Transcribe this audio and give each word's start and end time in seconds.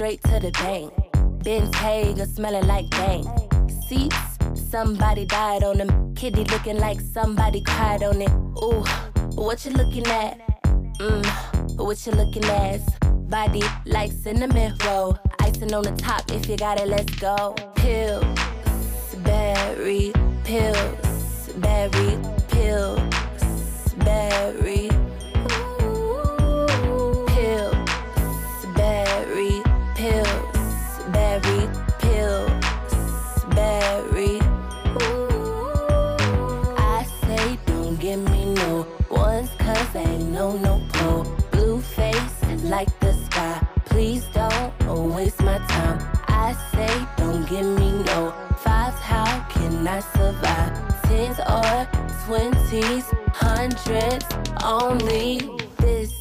straight 0.00 0.22
to 0.22 0.40
the 0.40 0.50
bank. 0.52 0.90
Ben's 1.44 1.76
Hager 1.76 2.24
smelling 2.24 2.66
like 2.66 2.88
bank. 2.88 3.26
Seats, 3.86 4.16
somebody 4.54 5.26
died 5.26 5.62
on 5.62 5.76
them. 5.76 6.14
Kitty 6.14 6.44
looking 6.44 6.78
like 6.78 6.98
somebody 7.02 7.60
cried 7.60 8.02
on 8.02 8.22
it. 8.22 8.30
Ooh, 8.64 8.82
what 9.34 9.62
you 9.66 9.72
looking 9.72 10.06
at? 10.06 10.40
Mmm, 11.00 11.76
what 11.76 12.06
you 12.06 12.12
looking 12.12 12.46
at? 12.46 12.80
Body 13.28 13.62
like 13.84 14.10
cinnamon 14.10 14.74
roll. 14.86 15.18
Icing 15.40 15.74
on 15.74 15.82
the 15.82 15.92
top, 15.92 16.32
if 16.32 16.48
you 16.48 16.56
got 16.56 16.80
it, 16.80 16.88
let's 16.88 17.14
go. 17.16 17.54
Pills, 17.74 18.24
berry, 19.16 20.14
pills, 20.44 21.52
berry, 21.58 22.18
pills, 22.48 23.94
berry. 23.98 24.89
Twenties, 52.90 53.04
hundreds 53.32 54.26
only. 54.64 55.40
This 55.78 56.12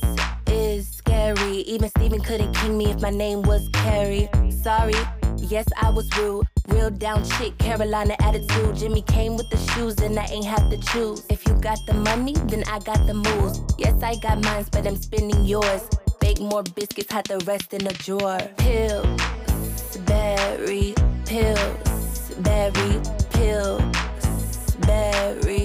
is 0.48 0.88
scary. 0.88 1.58
Even 1.62 1.90
Steven 1.90 2.22
couldn't 2.22 2.54
king 2.54 2.78
me 2.78 2.92
if 2.92 3.02
my 3.02 3.10
name 3.10 3.42
was 3.44 3.68
Carrie. 3.74 4.30
Sorry, 4.50 4.96
yes, 5.38 5.66
I 5.82 5.90
was 5.90 6.08
rude. 6.18 6.48
Real 6.68 6.90
down 6.92 7.24
chick, 7.38 7.58
Carolina 7.58 8.16
attitude. 8.22 8.76
Jimmy 8.76 9.02
came 9.02 9.36
with 9.36 9.50
the 9.50 9.58
shoes, 9.74 9.98
and 10.00 10.18
I 10.20 10.26
ain't 10.26 10.46
have 10.46 10.70
to 10.70 10.78
choose. 10.92 11.24
If 11.30 11.48
you 11.48 11.54
got 11.56 11.80
the 11.88 11.94
money, 11.94 12.34
then 12.46 12.64
I 12.68 12.80
got 12.80 13.06
the 13.08 13.14
moves. 13.14 13.62
Yes, 13.78 14.02
I 14.04 14.16
got 14.16 14.44
mine, 14.44 14.66
but 14.72 14.86
I'm 14.86 14.98
spending 14.98 15.44
yours. 15.46 15.88
Bake 16.20 16.40
more 16.40 16.64
biscuits, 16.64 17.12
hide 17.12 17.26
the 17.26 17.40
rest 17.46 17.74
in 17.74 17.88
a 17.88 17.94
drawer. 17.94 18.40
Pills, 18.58 19.98
berry, 20.06 20.94
pills, 21.26 22.32
berry, 22.40 23.02
pills, 23.32 24.76
berry. 24.86 25.59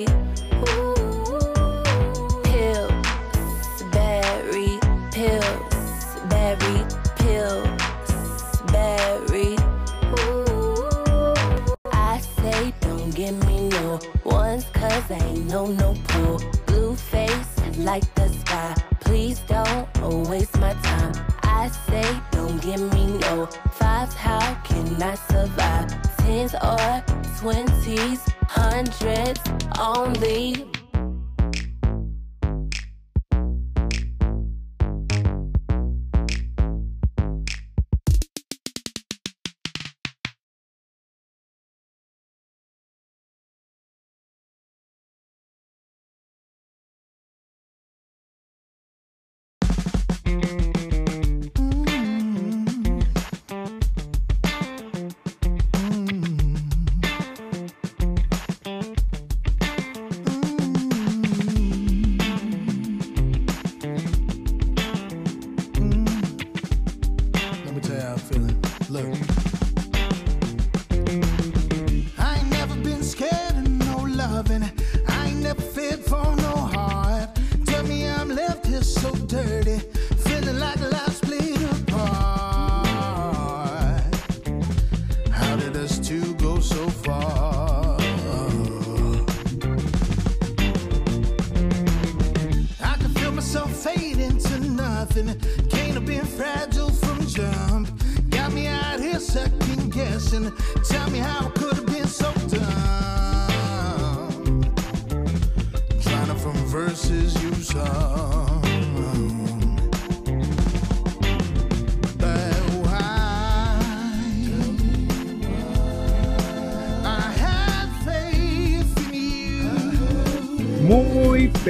Cause 15.06 15.22
ain't 15.22 15.46
no 15.46 15.66
no 15.66 15.94
pull. 16.08 16.40
Blue 16.66 16.94
face 16.94 17.58
like 17.78 18.04
the 18.14 18.28
sky. 18.28 18.74
Please 19.00 19.40
don't 19.40 20.28
waste 20.28 20.58
my 20.58 20.74
time. 20.74 21.12
I 21.42 21.68
say 21.88 22.20
don't 22.30 22.60
give 22.60 22.80
me 22.92 23.18
no 23.18 23.46
fives. 23.72 24.14
How 24.14 24.54
can 24.64 25.02
I 25.02 25.14
survive? 25.14 26.16
Tens 26.18 26.54
or 26.54 27.02
twenties, 27.38 28.22
hundreds 28.48 29.40
only. 29.78 30.66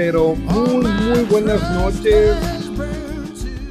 Pero 0.06 0.34
muy, 0.34 0.84
muy 0.84 1.24
buenas 1.30 1.62
noches. 1.72 2.36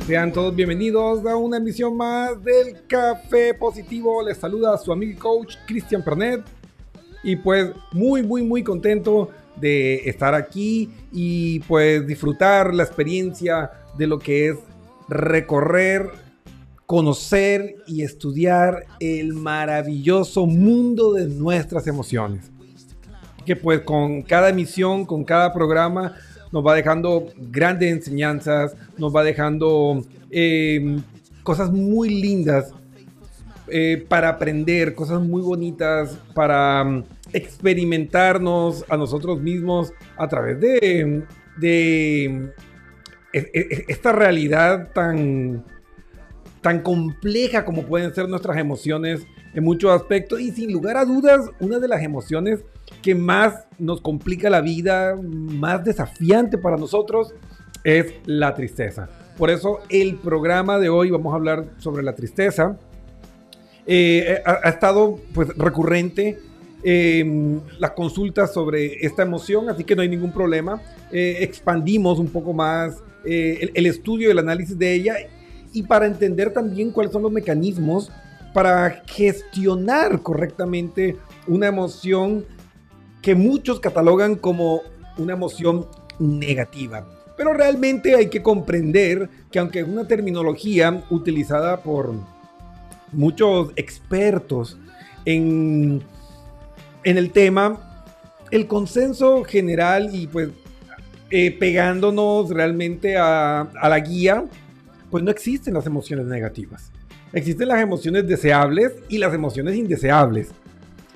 Sean 0.08 0.34
todos 0.34 0.56
bienvenidos 0.56 1.24
a 1.28 1.36
una 1.36 1.58
emisión 1.58 1.96
más 1.96 2.44
del 2.44 2.88
Café 2.88 3.54
Positivo. 3.54 4.24
Les 4.24 4.40
saluda 4.40 4.76
su 4.80 4.92
amigo 4.92 5.12
y 5.12 5.16
coach 5.16 5.58
Cristian 5.68 6.04
Pernet. 6.04 6.42
Y 7.24 7.36
pues 7.36 7.70
muy, 7.92 8.24
muy, 8.24 8.42
muy 8.42 8.64
contento 8.64 9.30
de 9.58 10.10
estar 10.10 10.34
aquí 10.34 10.90
y 11.12 11.60
pues 11.60 12.08
disfrutar 12.08 12.74
la 12.74 12.82
experiencia 12.82 13.70
de 13.96 14.08
lo 14.08 14.18
que 14.18 14.48
es 14.48 14.58
recorrer, 15.08 16.10
conocer 16.88 17.76
y 17.86 18.02
estudiar 18.02 18.88
el 19.00 19.34
maravilloso 19.34 20.48
mundo 20.48 21.14
de 21.14 21.28
nuestras 21.28 21.86
emociones 21.86 22.53
que 23.46 23.56
pues 23.56 23.82
con 23.82 24.22
cada 24.22 24.50
emisión, 24.50 25.06
con 25.06 25.24
cada 25.24 25.54
programa, 25.54 26.16
nos 26.52 26.66
va 26.66 26.76
dejando 26.76 27.28
grandes 27.38 27.92
enseñanzas, 27.92 28.76
nos 28.98 29.14
va 29.16 29.24
dejando 29.24 30.04
eh, 30.30 31.00
cosas 31.44 31.72
muy 31.72 32.10
lindas 32.10 32.74
eh, 33.68 34.06
para 34.08 34.30
aprender, 34.30 34.94
cosas 34.94 35.22
muy 35.22 35.42
bonitas 35.42 36.18
para 36.36 36.84
mm, 36.84 37.04
experimentarnos 37.34 38.86
a 38.90 38.98
nosotros 38.98 39.42
mismos 39.42 39.94
a 40.18 40.28
través 40.28 40.60
de, 40.60 41.24
de 41.58 42.26
e- 43.34 43.52
e- 43.54 43.86
esta 43.88 44.12
realidad 44.12 44.90
tan, 44.94 45.64
tan 46.62 46.82
compleja 46.82 47.66
como 47.66 47.84
pueden 47.84 48.14
ser 48.14 48.30
nuestras 48.30 48.58
emociones 48.58 49.26
en 49.54 49.64
muchos 49.64 49.92
aspectos. 49.92 50.40
Y 50.40 50.52
sin 50.52 50.72
lugar 50.72 50.98
a 50.98 51.06
dudas 51.06 51.50
una 51.60 51.80
de 51.80 51.88
las 51.88 52.04
emociones 52.04 52.64
que 53.04 53.14
más 53.14 53.66
nos 53.78 54.02
complica 54.02 54.50
la 54.50 54.62
vida, 54.62 55.16
más 55.22 55.84
desafiante 55.84 56.58
para 56.58 56.78
nosotros 56.78 57.36
es 57.84 58.14
la 58.26 58.56
tristeza. 58.56 59.10
Por 59.38 59.52
eso 59.52 59.80
el 59.90 60.16
programa 60.16 60.80
de 60.80 60.90
hoy 60.90 61.12
vamos 61.12 61.34
a 61.34 61.36
hablar 61.36 61.66
sobre 61.78 62.02
la 62.02 62.16
tristeza. 62.16 62.78
Eh, 63.86 64.42
ha, 64.46 64.60
ha 64.64 64.70
estado 64.70 65.20
pues 65.34 65.50
recurrente 65.58 66.40
eh, 66.86 67.60
las 67.80 67.92
consultas 67.92 68.54
sobre 68.54 69.06
esta 69.06 69.24
emoción, 69.24 69.70
así 69.70 69.86
que 69.86 69.96
no 69.96 70.02
hay 70.02 70.10
ningún 70.10 70.34
problema. 70.34 70.82
Eh, 71.12 71.38
expandimos 71.40 72.20
un 72.20 72.28
poco 72.28 72.52
más 72.54 73.02
eh, 73.24 73.60
el, 73.62 73.72
el 73.74 73.86
estudio 73.86 74.30
el 74.30 74.40
análisis 74.40 74.78
de 74.78 74.94
ella 74.94 75.16
y 75.72 75.84
para 75.84 76.06
entender 76.06 76.52
también 76.52 76.92
cuáles 76.92 77.14
son 77.14 77.24
los 77.24 77.32
mecanismos 77.32 78.12
para 78.54 79.02
gestionar 79.08 80.22
correctamente 80.22 81.16
una 81.48 81.68
emoción 81.68 82.46
que 83.24 83.34
muchos 83.34 83.80
catalogan 83.80 84.36
como 84.36 84.82
una 85.18 85.34
emoción 85.34 85.88
negativa. 86.20 87.08
Pero 87.36 87.54
realmente 87.54 88.16
hay 88.16 88.30
que 88.30 88.44
comprender 88.44 89.30
que 89.50 89.58
aunque 89.58 89.80
es 89.80 89.88
una 89.88 90.08
terminología 90.08 91.04
utilizada 91.10 91.82
por 91.82 92.14
muchos 93.14 93.72
expertos 93.78 94.78
en, 95.26 96.04
en 97.04 97.18
el 97.18 97.32
tema, 97.32 98.06
el 98.52 98.68
consenso 98.68 99.44
general 99.46 100.14
y 100.14 100.28
pues 100.28 100.50
eh, 101.32 101.56
pegándonos 101.58 102.50
realmente 102.50 103.16
a, 103.18 103.62
a 103.62 103.90
la 103.90 104.00
guía, 104.00 104.44
pues 105.10 105.24
no 105.24 105.32
existen 105.32 105.74
las 105.74 105.86
emociones 105.86 106.26
negativas. 106.26 106.92
Existen 107.32 107.70
las 107.70 107.82
emociones 107.82 108.28
deseables 108.28 108.92
y 109.08 109.18
las 109.18 109.34
emociones 109.34 109.76
indeseables. 109.76 110.52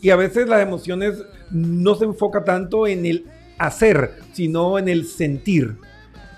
Y 0.00 0.10
a 0.10 0.16
veces 0.16 0.48
las 0.48 0.60
emociones 0.60 1.22
no 1.50 1.94
se 1.94 2.04
enfoca 2.04 2.44
tanto 2.44 2.86
en 2.86 3.06
el 3.06 3.26
hacer, 3.58 4.18
sino 4.32 4.78
en 4.78 4.88
el 4.88 5.06
sentir. 5.06 5.76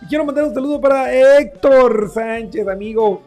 Quiero 0.08 0.25
mandar 0.25 0.44
un 0.44 0.54
saludo 0.54 0.80
para 0.80 1.12
Héctor 1.38 2.11
Sánchez, 2.12 2.68
amigo. 2.68 3.23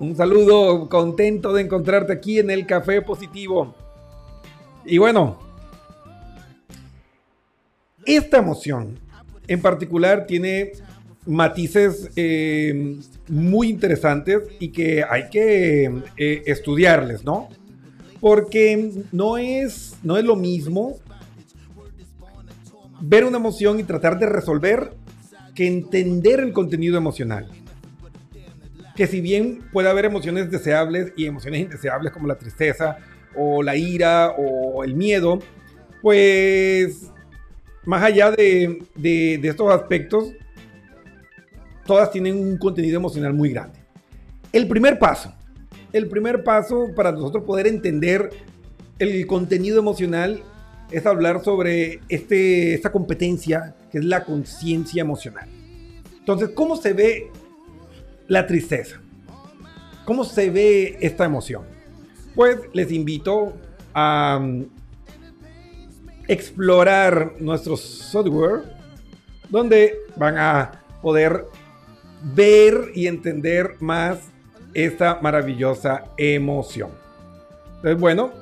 Un 0.00 0.16
saludo, 0.16 0.88
contento 0.88 1.52
de 1.52 1.62
encontrarte 1.62 2.12
aquí 2.12 2.40
en 2.40 2.50
el 2.50 2.66
Café 2.66 3.00
Positivo. 3.02 3.74
Y 4.84 4.98
bueno, 4.98 5.38
esta 8.04 8.38
emoción 8.38 8.98
en 9.46 9.60
particular 9.60 10.26
tiene 10.26 10.72
matices 11.26 12.10
eh, 12.16 12.96
muy 13.28 13.68
interesantes 13.68 14.42
y 14.58 14.68
que 14.68 15.04
hay 15.08 15.28
que 15.30 15.84
eh, 16.16 16.42
estudiarles, 16.46 17.24
¿no? 17.24 17.48
Porque 18.20 18.92
no 19.12 19.38
es, 19.38 19.96
no 20.02 20.16
es 20.16 20.24
lo 20.24 20.36
mismo 20.36 20.98
ver 23.00 23.24
una 23.24 23.38
emoción 23.38 23.80
y 23.80 23.84
tratar 23.84 24.18
de 24.18 24.26
resolver 24.26 24.92
que 25.54 25.66
entender 25.66 26.40
el 26.40 26.52
contenido 26.52 26.96
emocional. 26.96 27.48
Que 28.96 29.06
si 29.06 29.20
bien 29.20 29.60
puede 29.72 29.88
haber 29.88 30.04
emociones 30.04 30.50
deseables 30.50 31.12
y 31.16 31.26
emociones 31.26 31.60
indeseables 31.60 32.12
como 32.12 32.28
la 32.28 32.36
tristeza 32.36 32.98
o 33.36 33.62
la 33.62 33.76
ira 33.76 34.32
o 34.38 34.84
el 34.84 34.94
miedo, 34.94 35.40
pues 36.00 37.10
más 37.84 38.02
allá 38.02 38.30
de, 38.30 38.82
de 38.94 39.40
estos 39.48 39.72
aspectos, 39.72 40.32
todas 41.86 42.10
tienen 42.10 42.36
un 42.36 42.56
contenido 42.56 42.98
emocional 42.98 43.34
muy 43.34 43.50
grande. 43.50 43.78
El 44.52 44.68
primer 44.68 44.98
paso, 44.98 45.34
el 45.92 46.08
primer 46.08 46.44
paso 46.44 46.88
para 46.94 47.12
nosotros 47.12 47.44
poder 47.44 47.66
entender 47.66 48.30
el 48.98 49.26
contenido 49.26 49.78
emocional 49.78 50.42
es 50.90 51.06
hablar 51.06 51.42
sobre 51.42 52.00
este, 52.08 52.74
esta 52.74 52.92
competencia 52.92 53.74
que 53.90 53.98
es 53.98 54.04
la 54.04 54.24
conciencia 54.24 55.00
emocional. 55.00 55.48
Entonces, 56.18 56.50
¿cómo 56.50 56.76
se 56.76 56.92
ve 56.92 57.30
la 58.28 58.46
tristeza? 58.46 59.00
¿Cómo 60.04 60.24
se 60.24 60.50
ve 60.50 60.98
esta 61.00 61.24
emoción? 61.24 61.64
Pues 62.34 62.58
les 62.72 62.92
invito 62.92 63.54
a 63.94 64.40
explorar 66.28 67.34
nuestro 67.38 67.76
software 67.76 68.62
donde 69.48 69.94
van 70.16 70.38
a 70.38 70.72
poder 71.02 71.44
ver 72.34 72.90
y 72.94 73.06
entender 73.06 73.76
más 73.80 74.18
esta 74.72 75.18
maravillosa 75.20 76.04
emoción. 76.16 76.90
Entonces, 77.76 78.00
bueno, 78.00 78.32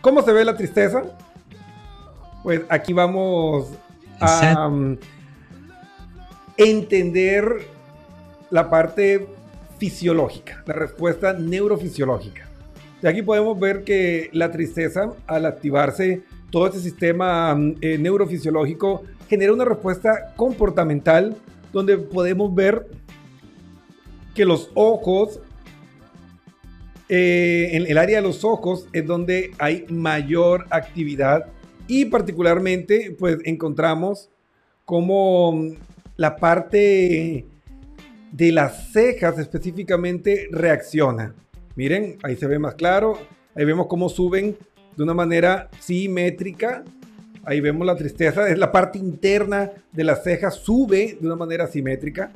¿cómo 0.00 0.22
se 0.22 0.32
ve 0.32 0.44
la 0.44 0.56
tristeza? 0.56 1.02
Pues 2.42 2.62
aquí 2.68 2.92
vamos 2.92 3.72
a 4.20 4.68
um, 4.68 4.96
entender 6.56 7.66
la 8.50 8.70
parte 8.70 9.26
fisiológica, 9.78 10.62
la 10.66 10.74
respuesta 10.74 11.32
neurofisiológica. 11.32 12.46
Y 13.02 13.06
aquí 13.06 13.22
podemos 13.22 13.58
ver 13.58 13.84
que 13.84 14.30
la 14.32 14.50
tristeza, 14.50 15.10
al 15.26 15.44
activarse 15.44 16.22
todo 16.56 16.68
este 16.68 16.80
sistema 16.80 17.52
um, 17.52 17.74
eh, 17.82 17.98
neurofisiológico, 17.98 19.02
genera 19.28 19.52
una 19.52 19.66
respuesta 19.66 20.32
comportamental 20.36 21.36
donde 21.70 21.98
podemos 21.98 22.54
ver 22.54 22.86
que 24.34 24.46
los 24.46 24.70
ojos, 24.72 25.38
eh, 27.10 27.68
en 27.72 27.86
el 27.86 27.98
área 27.98 28.22
de 28.22 28.26
los 28.26 28.42
ojos 28.42 28.88
es 28.94 29.04
donde 29.04 29.50
hay 29.58 29.84
mayor 29.90 30.64
actividad 30.70 31.44
y 31.88 32.06
particularmente 32.06 33.14
pues 33.18 33.36
encontramos 33.44 34.30
como 34.86 35.62
la 36.16 36.36
parte 36.36 37.44
de 38.32 38.52
las 38.52 38.92
cejas 38.94 39.38
específicamente 39.38 40.48
reacciona. 40.50 41.34
Miren, 41.74 42.16
ahí 42.22 42.34
se 42.34 42.46
ve 42.46 42.58
más 42.58 42.76
claro, 42.76 43.18
ahí 43.54 43.66
vemos 43.66 43.88
cómo 43.88 44.08
suben 44.08 44.56
de 44.96 45.02
una 45.02 45.14
manera 45.14 45.68
simétrica 45.80 46.84
Ahí 47.46 47.60
vemos 47.60 47.86
la 47.86 47.94
tristeza, 47.94 48.48
es 48.48 48.58
la 48.58 48.72
parte 48.72 48.98
interna 48.98 49.70
de 49.92 50.02
la 50.02 50.16
ceja, 50.16 50.50
sube 50.50 51.16
de 51.20 51.26
una 51.28 51.36
manera 51.36 51.68
simétrica 51.68 52.32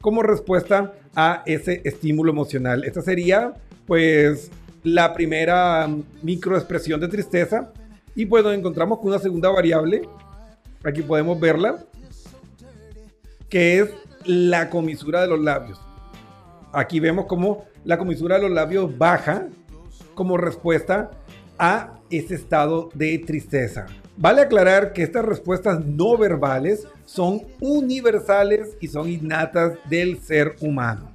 como 0.00 0.22
respuesta 0.22 0.94
a 1.14 1.42
ese 1.44 1.82
estímulo 1.84 2.32
emocional. 2.32 2.82
Esta 2.84 3.02
sería 3.02 3.52
pues 3.86 4.50
la 4.82 5.12
primera 5.12 5.86
microexpresión 6.22 6.98
de 6.98 7.08
tristeza 7.08 7.74
y 8.14 8.24
pues 8.24 8.42
nos 8.42 8.54
encontramos 8.54 9.00
con 9.00 9.08
una 9.08 9.18
segunda 9.18 9.50
variable, 9.50 10.08
aquí 10.82 11.02
podemos 11.02 11.38
verla, 11.38 11.84
que 13.50 13.80
es 13.80 13.90
la 14.24 14.70
comisura 14.70 15.20
de 15.20 15.26
los 15.28 15.40
labios. 15.40 15.78
Aquí 16.72 17.00
vemos 17.00 17.26
como 17.26 17.66
la 17.84 17.98
comisura 17.98 18.36
de 18.36 18.44
los 18.44 18.50
labios 18.50 18.96
baja 18.96 19.46
como 20.14 20.38
respuesta 20.38 21.10
a 21.58 21.98
ese 22.18 22.34
estado 22.34 22.90
de 22.94 23.18
tristeza. 23.18 23.86
Vale 24.16 24.42
aclarar 24.42 24.92
que 24.92 25.02
estas 25.02 25.24
respuestas 25.24 25.84
no 25.84 26.16
verbales 26.16 26.86
son 27.04 27.42
universales 27.60 28.76
y 28.80 28.88
son 28.88 29.08
innatas 29.08 29.78
del 29.88 30.18
ser 30.20 30.56
humano. 30.60 31.12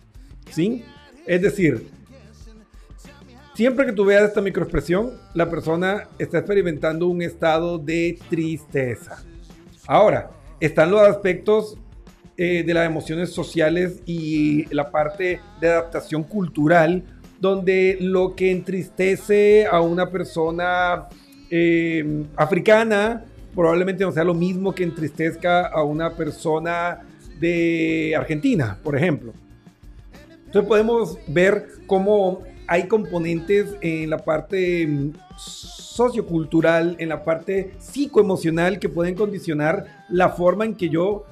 ¿Sí? 0.51 0.83
Es 1.25 1.41
decir, 1.41 1.87
siempre 3.53 3.85
que 3.85 3.93
tú 3.93 4.05
veas 4.05 4.23
esta 4.23 4.41
microexpresión, 4.41 5.11
la 5.33 5.49
persona 5.49 6.07
está 6.17 6.39
experimentando 6.39 7.07
un 7.07 7.21
estado 7.21 7.77
de 7.77 8.19
tristeza. 8.29 9.23
Ahora, 9.87 10.31
están 10.59 10.91
los 10.91 11.01
aspectos 11.01 11.77
eh, 12.41 12.63
de 12.65 12.73
las 12.73 12.85
emociones 12.85 13.31
sociales 13.31 14.01
y 14.05 14.65
la 14.73 14.91
parte 14.91 15.41
de 15.59 15.67
adaptación 15.67 16.23
cultural, 16.23 17.03
donde 17.39 17.97
lo 18.01 18.35
que 18.35 18.51
entristece 18.51 19.65
a 19.65 19.81
una 19.81 20.09
persona 20.09 21.07
eh, 21.49 22.25
africana 22.35 23.25
probablemente 23.55 24.03
no 24.03 24.11
sea 24.11 24.23
lo 24.23 24.33
mismo 24.33 24.73
que 24.73 24.83
entristezca 24.83 25.67
a 25.67 25.83
una 25.83 26.15
persona 26.15 27.01
de 27.39 28.13
Argentina, 28.15 28.77
por 28.83 28.95
ejemplo. 28.95 29.33
Entonces 30.45 30.67
podemos 30.67 31.17
ver 31.27 31.67
cómo 31.87 32.43
hay 32.67 32.87
componentes 32.87 33.75
en 33.81 34.09
la 34.09 34.19
parte 34.19 34.85
mm, 34.87 35.13
sociocultural, 35.37 36.95
en 36.99 37.09
la 37.09 37.23
parte 37.23 37.71
psicoemocional 37.79 38.79
que 38.79 38.89
pueden 38.89 39.15
condicionar 39.15 40.05
la 40.09 40.29
forma 40.29 40.65
en 40.65 40.75
que 40.75 40.89
yo 40.89 41.25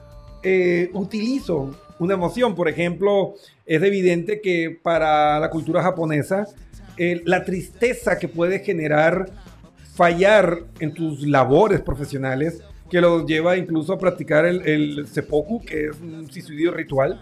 eh, 0.44 0.90
utilizo 0.94 1.76
una 2.00 2.16
emoción. 2.16 2.56
Por 2.56 2.68
ejemplo, 2.68 3.36
es 3.68 3.84
evidente 3.84 4.42
que 4.42 4.80
para 4.82 5.40
la 5.40 5.50
cultura 5.50 5.84
japonesa, 5.84 6.48
la 6.98 7.44
tristeza 7.44 8.18
que 8.18 8.28
puede 8.28 8.60
generar 8.60 9.30
fallar 9.94 10.60
en 10.80 10.94
tus 10.94 11.28
labores 11.28 11.82
profesionales, 11.82 12.62
que 12.90 13.02
los 13.02 13.26
lleva 13.26 13.58
incluso 13.58 13.94
a 13.94 13.98
practicar 13.98 14.46
el, 14.46 14.62
el 14.68 15.08
seppuku, 15.08 15.64
que 15.66 15.88
es 15.88 16.00
un 16.00 16.32
suicidio 16.32 16.72
ritual, 16.72 17.20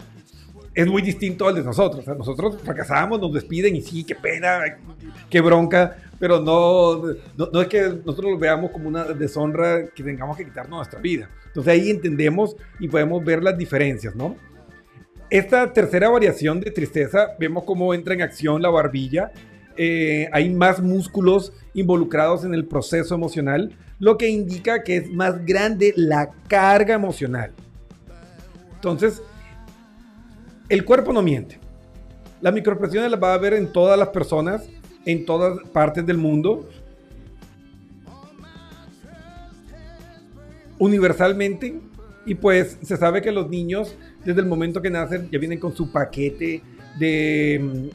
es 0.76 0.86
muy 0.86 1.00
distinto 1.00 1.48
al 1.48 1.54
de 1.54 1.64
nosotros. 1.64 2.06
nosotros 2.06 2.58
fracasamos, 2.62 3.18
nos 3.18 3.32
despiden 3.32 3.74
y 3.76 3.80
sí, 3.80 4.04
qué 4.04 4.14
pena, 4.14 4.60
qué 5.30 5.40
bronca, 5.40 5.96
pero 6.20 6.38
no, 6.38 7.02
no, 7.36 7.62
es 7.62 7.68
que 7.68 7.80
nosotros 7.80 8.32
lo 8.32 8.38
veamos 8.38 8.70
como 8.70 8.86
una 8.86 9.04
deshonra 9.04 9.88
que 9.88 10.02
tengamos 10.02 10.36
que 10.36 10.44
quitarnos 10.44 10.76
nuestra 10.76 11.00
vida. 11.00 11.30
Entonces 11.46 11.72
ahí 11.72 11.88
entendemos 11.88 12.56
y 12.78 12.88
podemos 12.88 13.24
ver 13.24 13.42
las 13.42 13.56
diferencias, 13.56 14.14
¿no? 14.14 14.36
Esta 15.28 15.72
tercera 15.72 16.08
variación 16.08 16.60
de 16.60 16.70
tristeza, 16.70 17.34
vemos 17.38 17.64
cómo 17.64 17.92
entra 17.92 18.14
en 18.14 18.22
acción 18.22 18.62
la 18.62 18.70
barbilla. 18.70 19.32
Eh, 19.76 20.28
hay 20.32 20.50
más 20.50 20.80
músculos 20.80 21.52
involucrados 21.74 22.44
en 22.44 22.54
el 22.54 22.64
proceso 22.64 23.14
emocional, 23.14 23.76
lo 23.98 24.16
que 24.18 24.28
indica 24.28 24.84
que 24.84 24.98
es 24.98 25.10
más 25.10 25.44
grande 25.44 25.92
la 25.96 26.30
carga 26.46 26.94
emocional. 26.94 27.52
Entonces, 28.74 29.20
el 30.68 30.84
cuerpo 30.84 31.12
no 31.12 31.22
miente. 31.22 31.58
Las 32.40 32.54
microexpresiones 32.54 33.10
las 33.10 33.20
va 33.20 33.34
a 33.34 33.38
ver 33.38 33.54
en 33.54 33.72
todas 33.72 33.98
las 33.98 34.08
personas, 34.10 34.68
en 35.04 35.26
todas 35.26 35.58
partes 35.70 36.06
del 36.06 36.18
mundo. 36.18 36.68
Universalmente. 40.78 41.80
Y 42.26 42.34
pues 42.34 42.76
se 42.82 42.96
sabe 42.96 43.22
que 43.22 43.30
los 43.30 43.48
niños, 43.48 43.94
desde 44.24 44.40
el 44.40 44.46
momento 44.46 44.82
que 44.82 44.90
nacen, 44.90 45.30
ya 45.30 45.38
vienen 45.38 45.60
con 45.60 45.74
su 45.74 45.92
paquete 45.92 46.60
de, 46.98 47.90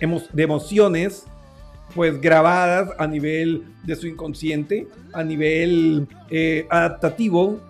mm, 0.00 0.16
de 0.32 0.42
emociones, 0.42 1.26
pues 1.94 2.18
grabadas 2.20 2.90
a 2.98 3.06
nivel 3.06 3.64
de 3.84 3.94
su 3.94 4.06
inconsciente, 4.06 4.88
a 5.12 5.22
nivel 5.22 6.08
eh, 6.30 6.66
adaptativo, 6.70 7.60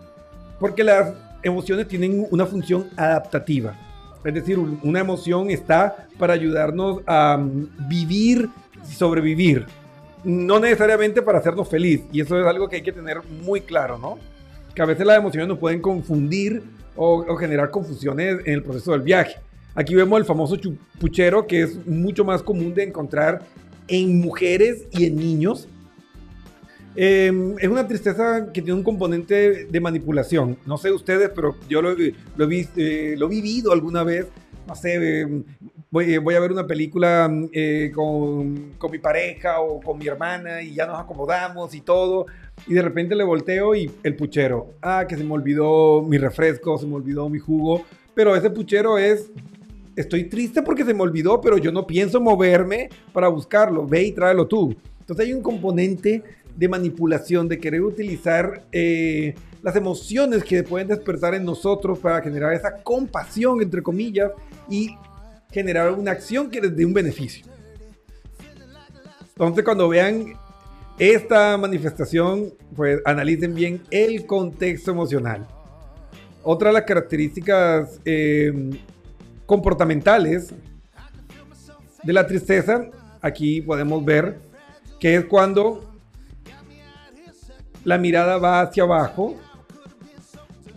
porque 0.61 0.85
las 0.85 1.13
emociones 1.43 1.89
tienen 1.89 2.27
una 2.31 2.47
función 2.47 2.89
adaptativa. 2.97 3.77
Es 4.25 4.33
decir, 4.33 4.59
una 4.59 5.01
emoción 5.01 5.51
está 5.51 6.07
para 6.17 6.33
ayudarnos 6.33 7.03
a 7.07 7.37
mm, 7.37 7.89
vivir 7.89 8.49
y 8.89 8.93
sobrevivir. 8.95 9.67
No 10.23 10.61
necesariamente 10.61 11.21
para 11.21 11.39
hacernos 11.39 11.69
feliz. 11.69 12.03
Y 12.13 12.21
eso 12.21 12.41
es 12.41 12.47
algo 12.47 12.69
que 12.69 12.77
hay 12.77 12.83
que 12.83 12.93
tener 12.93 13.23
muy 13.45 13.61
claro, 13.61 13.99
¿no? 13.99 14.19
Que 14.75 14.83
a 14.83 14.87
veces 14.87 15.07
las 15.07 15.19
emociones 15.19 15.49
nos 15.49 15.59
pueden 15.59 15.81
confundir 15.81 16.63
o, 16.97 17.37
generar 17.37 17.71
confusiones 17.71 18.41
en 18.45 18.55
el 18.55 18.63
proceso 18.63 18.93
del 18.93 19.03
viaje. 19.03 19.37
Aquí 19.75 19.95
vemos 19.95 20.19
el 20.19 20.25
famoso 20.25 20.57
puchero 21.01 21.47
que 21.47 21.63
es 21.63 21.87
mucho 21.87 22.25
más 22.25 22.43
común 22.43 22.75
de 22.75 22.85
encontrar 22.85 23.43
en 23.89 24.21
mujeres 24.21 24.87
y 24.93 25.07
en 25.07 25.17
niños. 25.17 25.69
Em, 26.97 27.57
es 27.59 27.69
una 27.69 27.87
tristeza 27.89 28.53
que 28.53 28.63
tiene 28.63 28.75
un 28.75 28.85
componente 28.85 29.67
de 29.67 29.81
manipulación. 29.81 30.57
No 30.65 30.79
sé 30.79 30.93
ustedes, 30.93 31.31
pero 31.35 31.57
yo 31.69 31.83
lo, 31.83 31.91
lo, 31.91 32.51
eh, 32.51 33.15
lo 33.19 33.27
he 33.27 33.29
vivido 33.29 33.73
alguna 33.73 34.05
vez. 34.05 34.27
No 34.69 34.77
sé, 34.77 35.21
em, 35.23 35.43
voy, 35.91 36.17
voy, 36.19 36.35
a 36.37 36.41
ver 36.41 36.53
una 36.53 36.67
película 36.67 37.29
eh, 37.53 37.91
con, 37.93 38.75
con, 38.79 38.93
mi 38.93 38.99
pareja 38.99 39.61
o 39.61 39.81
con 39.81 39.99
mi 39.99 40.07
hermana 40.07 40.63
y 40.63 40.75
ya 40.75 40.87
nos 40.87 41.01
acomodamos 41.01 41.75
y 41.75 41.81
todo. 41.81 42.27
Y 42.67 42.75
de 42.75 42.83
repente 42.83 43.15
le 43.15 43.25
volteo 43.25 43.75
y 43.75 43.91
el 44.03 44.17
puchero. 44.17 44.75
Ah, 44.81 45.07
que 45.09 45.17
se 45.17 45.25
me 45.25 45.33
olvidó 45.33 46.03
mi 46.03 46.19
refresco, 46.19 46.79
se 46.79 46.87
me 46.87 46.95
olvidó 46.95 47.29
mi 47.29 47.39
jugo. 47.39 47.85
Pero 48.15 48.35
ese 48.35 48.51
puchero 48.51 48.97
es 48.97 49.31
estoy 49.97 50.25
triste 50.25 50.63
porque 50.63 50.85
se 50.85 50.95
me 50.95 51.03
olvidó, 51.03 51.41
pero 51.41 51.59
yo 51.59 51.71
no 51.73 51.87
pienso 51.87 52.21
moverme 52.21 52.89
para 53.13 53.29
buscarlo. 53.29 53.87
Ve 53.87 54.05
y 54.05 54.13
tráelo 54.13 54.47
tú. 54.47 54.75
Entonces 55.01 55.27
hay 55.27 55.33
un 55.33 55.43
componente 55.43 56.23
de 56.57 56.69
manipulación, 56.69 57.49
de 57.49 57.59
querer 57.59 57.83
utilizar 57.83 58.65
eh, 58.73 59.35
las 59.63 59.77
emociones 59.77 60.45
que 60.45 60.63
pueden 60.63 60.89
despertar 60.89 61.35
en 61.35 61.45
nosotros 61.45 61.99
para 61.99 62.23
generar 62.23 62.53
esa 62.55 62.83
compasión, 62.83 63.61
entre 63.61 63.83
comillas, 63.83 64.31
y 64.69 64.97
generar 65.51 65.93
una 65.93 66.13
acción 66.13 66.51
que 66.51 66.61
les 66.61 66.75
dé 66.77 66.85
un 66.85 66.95
beneficio. 66.95 67.47
Entonces 69.29 69.65
cuando 69.65 69.89
vean 69.89 70.35
esta 70.99 71.57
manifestación, 71.57 72.53
pues 72.75 73.01
analicen 73.05 73.55
bien 73.55 73.83
el 73.91 74.27
contexto 74.27 74.91
emocional. 74.91 75.47
Otra 76.43 76.69
de 76.69 76.75
las 76.75 76.83
características 76.83 78.01
eh, 78.05 78.71
comportamentales 79.47 80.55
de 82.03 82.13
la 82.13 82.27
tristeza, 82.27 82.87
aquí 83.21 83.61
podemos 83.63 84.05
ver 84.05 84.39
que 85.01 85.17
es 85.17 85.25
cuando 85.25 85.91
la 87.83 87.99
mirada 87.99 88.39
va 88.39 88.61
hacia 88.61 88.83
abajo 88.85 89.35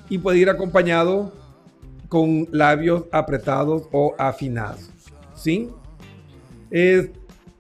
y 0.10 0.18
puede 0.18 0.40
ir 0.40 0.50
acompañado 0.50 1.34
con 2.10 2.48
labios 2.52 3.04
apretados 3.12 3.84
o 3.92 4.16
afinados. 4.18 4.90
¿Sí? 5.36 5.70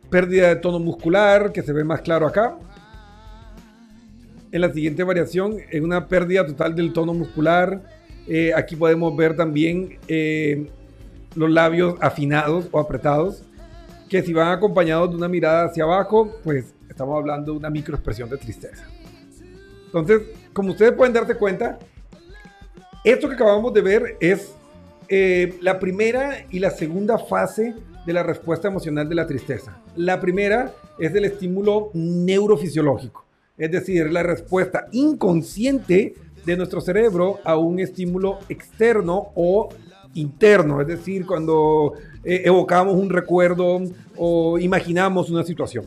Pérdida 0.09 0.49
de 0.49 0.55
tono 0.57 0.79
muscular, 0.79 1.51
que 1.51 1.61
se 1.61 1.73
ve 1.73 1.83
más 1.83 2.01
claro 2.01 2.27
acá. 2.27 2.57
En 4.51 4.61
la 4.61 4.71
siguiente 4.71 5.03
variación, 5.03 5.57
es 5.69 5.81
una 5.81 6.07
pérdida 6.07 6.45
total 6.45 6.75
del 6.75 6.93
tono 6.93 7.13
muscular. 7.13 7.81
Eh, 8.27 8.53
aquí 8.55 8.75
podemos 8.75 9.15
ver 9.15 9.35
también 9.35 9.97
eh, 10.07 10.69
los 11.35 11.49
labios 11.49 11.95
afinados 12.01 12.67
o 12.71 12.79
apretados, 12.79 13.43
que 14.09 14.21
si 14.21 14.33
van 14.33 14.49
acompañados 14.49 15.09
de 15.11 15.17
una 15.17 15.27
mirada 15.27 15.65
hacia 15.65 15.83
abajo, 15.83 16.31
pues 16.43 16.73
estamos 16.89 17.17
hablando 17.17 17.51
de 17.51 17.57
una 17.59 17.69
microexpresión 17.69 18.29
de 18.29 18.37
tristeza. 18.37 18.85
Entonces, 19.85 20.21
como 20.53 20.71
ustedes 20.71 20.93
pueden 20.93 21.13
darse 21.13 21.35
cuenta, 21.35 21.77
esto 23.03 23.27
que 23.27 23.35
acabamos 23.35 23.73
de 23.73 23.81
ver 23.81 24.17
es 24.19 24.53
eh, 25.09 25.57
la 25.61 25.79
primera 25.79 26.45
y 26.49 26.59
la 26.59 26.71
segunda 26.71 27.17
fase 27.17 27.73
de 28.07 28.13
la 28.13 28.23
respuesta 28.23 28.69
emocional 28.69 29.09
de 29.09 29.15
la 29.15 29.27
tristeza. 29.27 29.81
La 29.97 30.21
primera 30.21 30.73
es 30.97 31.13
el 31.13 31.25
estímulo 31.25 31.91
neurofisiológico, 31.93 33.25
es 33.57 33.69
decir, 33.69 34.09
la 34.13 34.23
respuesta 34.23 34.87
inconsciente 34.93 36.15
de 36.45 36.55
nuestro 36.55 36.79
cerebro 36.79 37.39
a 37.43 37.57
un 37.57 37.79
estímulo 37.79 38.39
externo 38.47 39.33
o 39.35 39.67
interno, 40.13 40.79
es 40.79 40.87
decir, 40.87 41.25
cuando 41.25 41.95
eh, 42.23 42.43
evocamos 42.45 42.95
un 42.95 43.09
recuerdo 43.09 43.81
o 44.15 44.57
imaginamos 44.57 45.29
una 45.29 45.43
situación. 45.43 45.85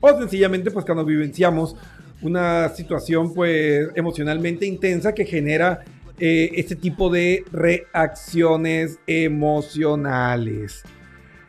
O 0.00 0.18
sencillamente 0.18 0.70
pues 0.70 0.84
cuando 0.84 1.02
vivenciamos 1.02 1.76
una 2.20 2.68
situación 2.68 3.32
pues 3.32 3.88
emocionalmente 3.94 4.66
intensa 4.66 5.14
que 5.14 5.24
genera 5.24 5.82
eh, 6.18 6.50
este 6.56 6.76
tipo 6.76 7.08
de 7.08 7.42
reacciones 7.52 8.98
emocionales. 9.06 10.84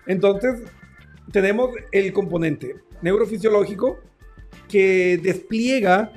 Entonces, 0.07 0.61
tenemos 1.31 1.71
el 1.91 2.13
componente 2.13 2.75
neurofisiológico 3.01 3.99
que 4.67 5.19
despliega 5.21 6.11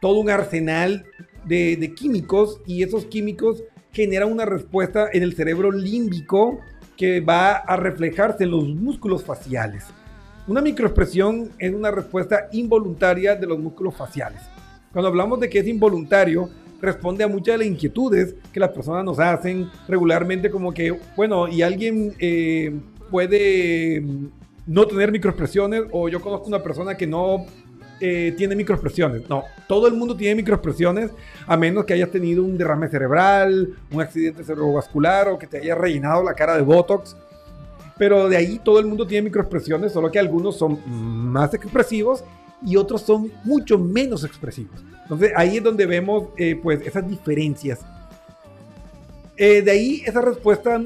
todo 0.00 0.18
un 0.18 0.30
arsenal 0.30 1.04
de, 1.44 1.92
químicos 1.94 2.60
y 2.66 2.82
esos 2.82 3.06
químicos 3.06 3.62
genera 3.92 4.26
una 4.26 4.44
respuesta 4.44 5.08
en 5.12 5.22
el 5.22 5.34
cerebro 5.34 5.70
límbico 5.70 6.60
que 6.96 7.20
va 7.20 7.56
a 7.56 7.76
reflejarse 7.76 8.44
en 8.44 8.50
los 8.50 8.68
músculos 8.68 9.24
faciales. 9.24 9.84
Una 10.46 10.60
microexpresión 10.60 11.50
es 11.58 11.72
una 11.72 11.90
respuesta 11.90 12.48
involuntaria 12.52 13.34
de 13.34 13.46
los 13.46 13.58
músculos 13.58 13.94
faciales. 13.94 14.42
Cuando 14.92 15.08
hablamos 15.08 15.40
de 15.40 15.48
que 15.48 15.58
es 15.58 15.66
involuntario, 15.66 16.50
responde 16.80 17.24
a 17.24 17.28
muchas 17.28 17.54
de 17.54 17.58
las 17.58 17.66
inquietudes 17.66 18.34
que 18.52 18.60
las 18.60 18.70
personas 18.70 19.04
nos 19.04 19.18
hacen 19.18 19.70
regularmente, 19.88 20.50
como 20.50 20.72
que, 20.72 20.96
bueno, 21.16 21.48
y 21.48 21.62
alguien 21.62 22.14
eh, 22.18 22.78
puede 23.14 24.02
no 24.66 24.88
tener 24.88 25.12
microexpresiones, 25.12 25.84
o 25.92 26.08
yo 26.08 26.20
conozco 26.20 26.48
una 26.48 26.60
persona 26.60 26.96
que 26.96 27.06
no 27.06 27.46
eh, 28.00 28.34
tiene 28.36 28.56
microexpresiones. 28.56 29.28
No, 29.28 29.44
todo 29.68 29.86
el 29.86 29.94
mundo 29.94 30.16
tiene 30.16 30.34
microexpresiones, 30.34 31.12
a 31.46 31.56
menos 31.56 31.84
que 31.84 31.92
hayas 31.92 32.10
tenido 32.10 32.42
un 32.42 32.58
derrame 32.58 32.88
cerebral, 32.88 33.72
un 33.92 34.00
accidente 34.00 34.42
cerebrovascular 34.42 35.28
o 35.28 35.38
que 35.38 35.46
te 35.46 35.58
haya 35.58 35.76
rellenado 35.76 36.24
la 36.24 36.34
cara 36.34 36.56
de 36.56 36.62
Botox. 36.62 37.16
Pero 37.96 38.28
de 38.28 38.36
ahí 38.36 38.60
todo 38.64 38.80
el 38.80 38.86
mundo 38.86 39.06
tiene 39.06 39.26
microexpresiones, 39.26 39.92
solo 39.92 40.10
que 40.10 40.18
algunos 40.18 40.56
son 40.56 40.80
más 40.84 41.54
expresivos 41.54 42.24
y 42.66 42.74
otros 42.74 43.02
son 43.02 43.30
mucho 43.44 43.78
menos 43.78 44.24
expresivos. 44.24 44.82
Entonces 45.02 45.30
ahí 45.36 45.58
es 45.58 45.62
donde 45.62 45.86
vemos 45.86 46.30
eh, 46.36 46.58
pues 46.60 46.84
esas 46.84 47.08
diferencias. 47.08 47.78
Eh, 49.36 49.62
de 49.62 49.70
ahí 49.70 50.02
esa 50.04 50.20
respuesta 50.20 50.82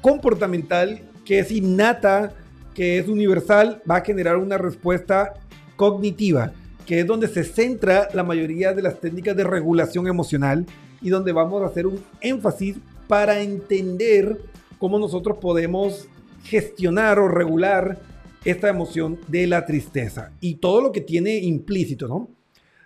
comportamental 0.00 1.09
que 1.30 1.38
es 1.38 1.52
innata, 1.52 2.32
que 2.74 2.98
es 2.98 3.06
universal, 3.06 3.80
va 3.88 3.98
a 3.98 4.04
generar 4.04 4.36
una 4.36 4.58
respuesta 4.58 5.34
cognitiva, 5.76 6.52
que 6.84 6.98
es 6.98 7.06
donde 7.06 7.28
se 7.28 7.44
centra 7.44 8.08
la 8.14 8.24
mayoría 8.24 8.72
de 8.72 8.82
las 8.82 8.98
técnicas 8.98 9.36
de 9.36 9.44
regulación 9.44 10.08
emocional 10.08 10.66
y 11.00 11.08
donde 11.08 11.30
vamos 11.30 11.62
a 11.62 11.66
hacer 11.66 11.86
un 11.86 12.02
énfasis 12.20 12.78
para 13.06 13.40
entender 13.42 14.40
cómo 14.80 14.98
nosotros 14.98 15.38
podemos 15.40 16.08
gestionar 16.42 17.20
o 17.20 17.28
regular 17.28 18.00
esta 18.44 18.68
emoción 18.68 19.16
de 19.28 19.46
la 19.46 19.64
tristeza 19.64 20.32
y 20.40 20.56
todo 20.56 20.80
lo 20.80 20.90
que 20.90 21.00
tiene 21.00 21.36
implícito, 21.36 22.08
¿no? 22.08 22.28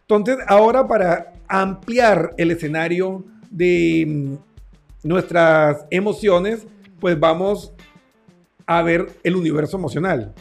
Entonces, 0.02 0.36
ahora 0.48 0.86
para 0.86 1.32
ampliar 1.48 2.34
el 2.36 2.50
escenario 2.50 3.24
de 3.50 4.04
mm, 4.06 5.08
nuestras 5.08 5.86
emociones, 5.90 6.66
pues 7.00 7.18
vamos 7.18 7.72
a 8.66 8.82
ver 8.82 9.08
el 9.22 9.36
universo 9.36 9.76
emocional. 9.76 10.34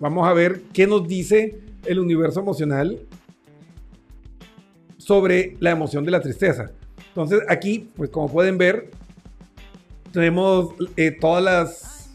Vamos 0.00 0.26
a 0.28 0.32
ver 0.32 0.62
qué 0.72 0.86
nos 0.86 1.06
dice 1.06 1.60
el 1.84 1.98
universo 1.98 2.40
emocional 2.40 3.00
sobre 4.98 5.56
la 5.60 5.70
emoción 5.70 6.04
de 6.04 6.10
la 6.10 6.20
tristeza. 6.20 6.70
Entonces 7.08 7.40
aquí, 7.48 7.90
pues 7.96 8.10
como 8.10 8.30
pueden 8.30 8.56
ver, 8.56 8.90
tenemos 10.12 10.74
eh, 10.96 11.16
todas 11.20 11.42
las 11.42 12.10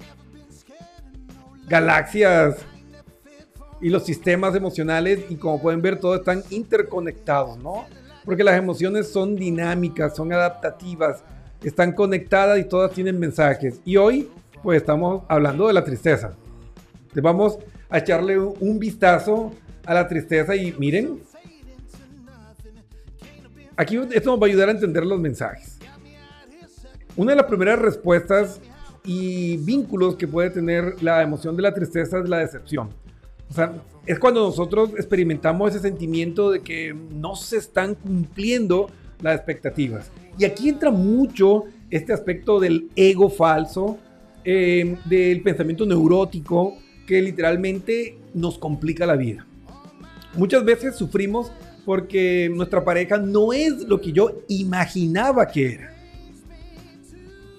galaxias 1.67 2.58
y 3.82 3.89
los 3.89 4.06
sistemas 4.06 4.56
emocionales 4.56 5.19
y 5.30 5.36
como 5.36 5.62
pueden 5.62 5.82
ver 5.82 6.00
todos 6.00 6.19
están 6.19 6.43
interconectados, 6.50 7.58
¿no? 7.60 7.86
Porque 8.26 8.43
las 8.43 8.58
emociones 8.58 9.10
son 9.10 9.36
dinámicas, 9.36 10.15
son 10.15 10.34
adaptativas, 10.34 11.23
están 11.63 11.93
conectadas 11.93 12.60
y 12.60 12.63
todas 12.63 12.91
tienen 12.91 13.19
mensajes. 13.19 13.80
Y 13.86 13.97
hoy, 13.97 14.30
pues 14.63 14.82
estamos 14.82 15.24
hablando 15.28 15.67
de 15.67 15.74
la 15.74 15.84
tristeza. 15.84 16.34
Entonces 16.93 17.24
vamos 17.24 17.60
a 17.89 18.00
echarle 18.00 18.38
un 18.38 18.80
vistazo 18.80 19.52
a 19.86 19.93
la 19.93 20.08
tristeza 20.08 20.56
y 20.56 20.74
miren, 20.78 21.20
aquí 23.76 23.98
esto 24.13 24.32
nos 24.32 24.41
va 24.41 24.46
a 24.46 24.50
ayudar 24.50 24.70
a 24.70 24.72
entender 24.72 25.06
los 25.06 25.20
mensajes. 25.20 25.78
Una 27.15 27.32
de 27.32 27.38
las 27.38 27.46
primeras 27.46 27.80
respuestas 27.80 28.62
y 29.04 29.58
vínculos 29.58 30.15
que 30.15 30.28
puede 30.28 30.50
tener 30.50 31.02
la 31.02 31.24
emoción 31.24 31.56
de 31.56 31.63
la 31.63 31.74
tristeza 31.74 32.20
es 32.20 32.30
la 32.30 32.39
decepción. 32.39 32.89
O 33.50 33.54
sea, 33.54 33.74
es 34.06 34.20
cuando 34.20 34.41
nosotros 34.41 34.91
experimentamos 34.98 35.72
ese 35.72 35.80
sentimiento 35.80 36.52
de 36.52 36.62
que 36.62 36.93
no 36.93 37.36
se 37.36 37.58
están 37.58 37.96
cumpliendo 37.96 38.89
las 39.22 39.36
expectativas. 39.36 40.12
Y 40.38 40.46
aquí 40.46 40.70
entra 40.70 40.91
mucho 40.91 41.63
este 41.89 42.13
aspecto 42.13 42.60
del 42.60 42.89
ego 42.96 43.30
falso, 43.30 43.98
eh, 44.50 44.96
del 45.04 45.42
pensamiento 45.42 45.86
neurótico, 45.86 46.78
que 47.06 47.22
literalmente 47.22 48.18
nos 48.34 48.58
complica 48.58 49.06
la 49.06 49.18
vida. 49.18 49.46
Muchas 50.36 50.64
veces 50.64 50.96
sufrimos 50.96 51.52
porque 51.84 52.50
nuestra 52.56 52.82
pareja 52.82 53.18
no 53.18 53.52
es 53.52 53.82
lo 53.82 54.00
que 54.00 54.14
yo 54.14 54.44
imaginaba 54.48 55.46
que 55.48 55.74
era. 55.74 55.94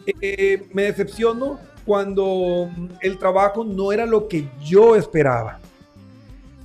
Eh, 0.06 0.62
me 0.72 0.84
decepciono 0.84 1.58
cuando 1.84 2.70
el 3.02 3.18
trabajo 3.18 3.64
no 3.64 3.92
era 3.92 4.06
lo 4.06 4.26
que 4.26 4.48
yo 4.64 4.96
esperaba. 4.96 5.60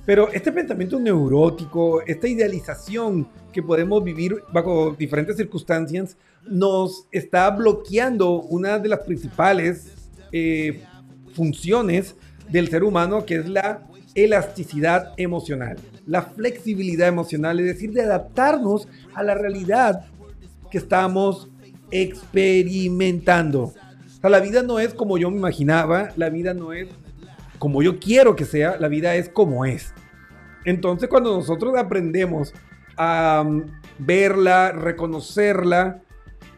Pero 0.06 0.32
este 0.32 0.50
pensamiento 0.50 0.98
neurótico, 0.98 2.00
esta 2.00 2.28
idealización 2.28 3.28
que 3.52 3.62
podemos 3.62 4.02
vivir 4.02 4.36
bajo 4.54 4.96
diferentes 4.98 5.36
circunstancias, 5.36 6.16
nos 6.48 7.06
está 7.12 7.50
bloqueando 7.50 8.40
una 8.40 8.78
de 8.78 8.88
las 8.88 9.00
principales 9.00 10.03
eh, 10.36 10.82
funciones 11.32 12.16
del 12.50 12.66
ser 12.66 12.82
humano, 12.82 13.24
que 13.24 13.36
es 13.36 13.48
la 13.48 13.86
elasticidad 14.16 15.12
emocional, 15.16 15.76
la 16.06 16.22
flexibilidad 16.22 17.06
emocional, 17.06 17.60
es 17.60 17.66
decir, 17.66 17.92
de 17.92 18.02
adaptarnos 18.02 18.88
a 19.14 19.22
la 19.22 19.36
realidad 19.36 20.06
que 20.72 20.78
estamos 20.78 21.48
experimentando. 21.92 23.62
O 23.62 24.20
sea, 24.20 24.28
la 24.28 24.40
vida 24.40 24.64
no 24.64 24.80
es 24.80 24.92
como 24.92 25.18
yo 25.18 25.30
me 25.30 25.36
imaginaba, 25.36 26.08
la 26.16 26.30
vida 26.30 26.52
no 26.52 26.72
es 26.72 26.88
como 27.60 27.80
yo 27.84 28.00
quiero 28.00 28.34
que 28.34 28.44
sea, 28.44 28.76
la 28.80 28.88
vida 28.88 29.14
es 29.14 29.28
como 29.28 29.64
es. 29.64 29.94
Entonces, 30.64 31.08
cuando 31.08 31.32
nosotros 31.32 31.78
aprendemos 31.78 32.52
a 32.96 33.44
um, 33.46 33.66
verla, 34.00 34.72
reconocerla, 34.72 36.02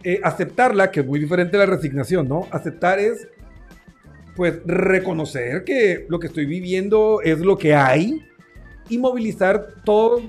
eh, 0.03 0.19
aceptarla, 0.23 0.91
que 0.91 1.01
es 1.01 1.07
muy 1.07 1.21
diferente 1.21 1.59
a 1.59 1.61
la 1.61 1.67
resignación, 1.67 2.27
¿no? 2.27 2.47
Aceptar 2.51 3.01
es 3.01 3.29
pues 4.37 4.61
reconocer 4.67 5.65
que 5.65 6.07
lo 6.09 6.21
que 6.21 6.27
estoy 6.27 6.45
viviendo 6.45 7.21
es 7.23 7.41
lo 7.41 7.57
que 7.57 7.75
hay 7.75 8.23
y 8.89 8.99
movilizar 8.99 9.69
todo 9.85 10.21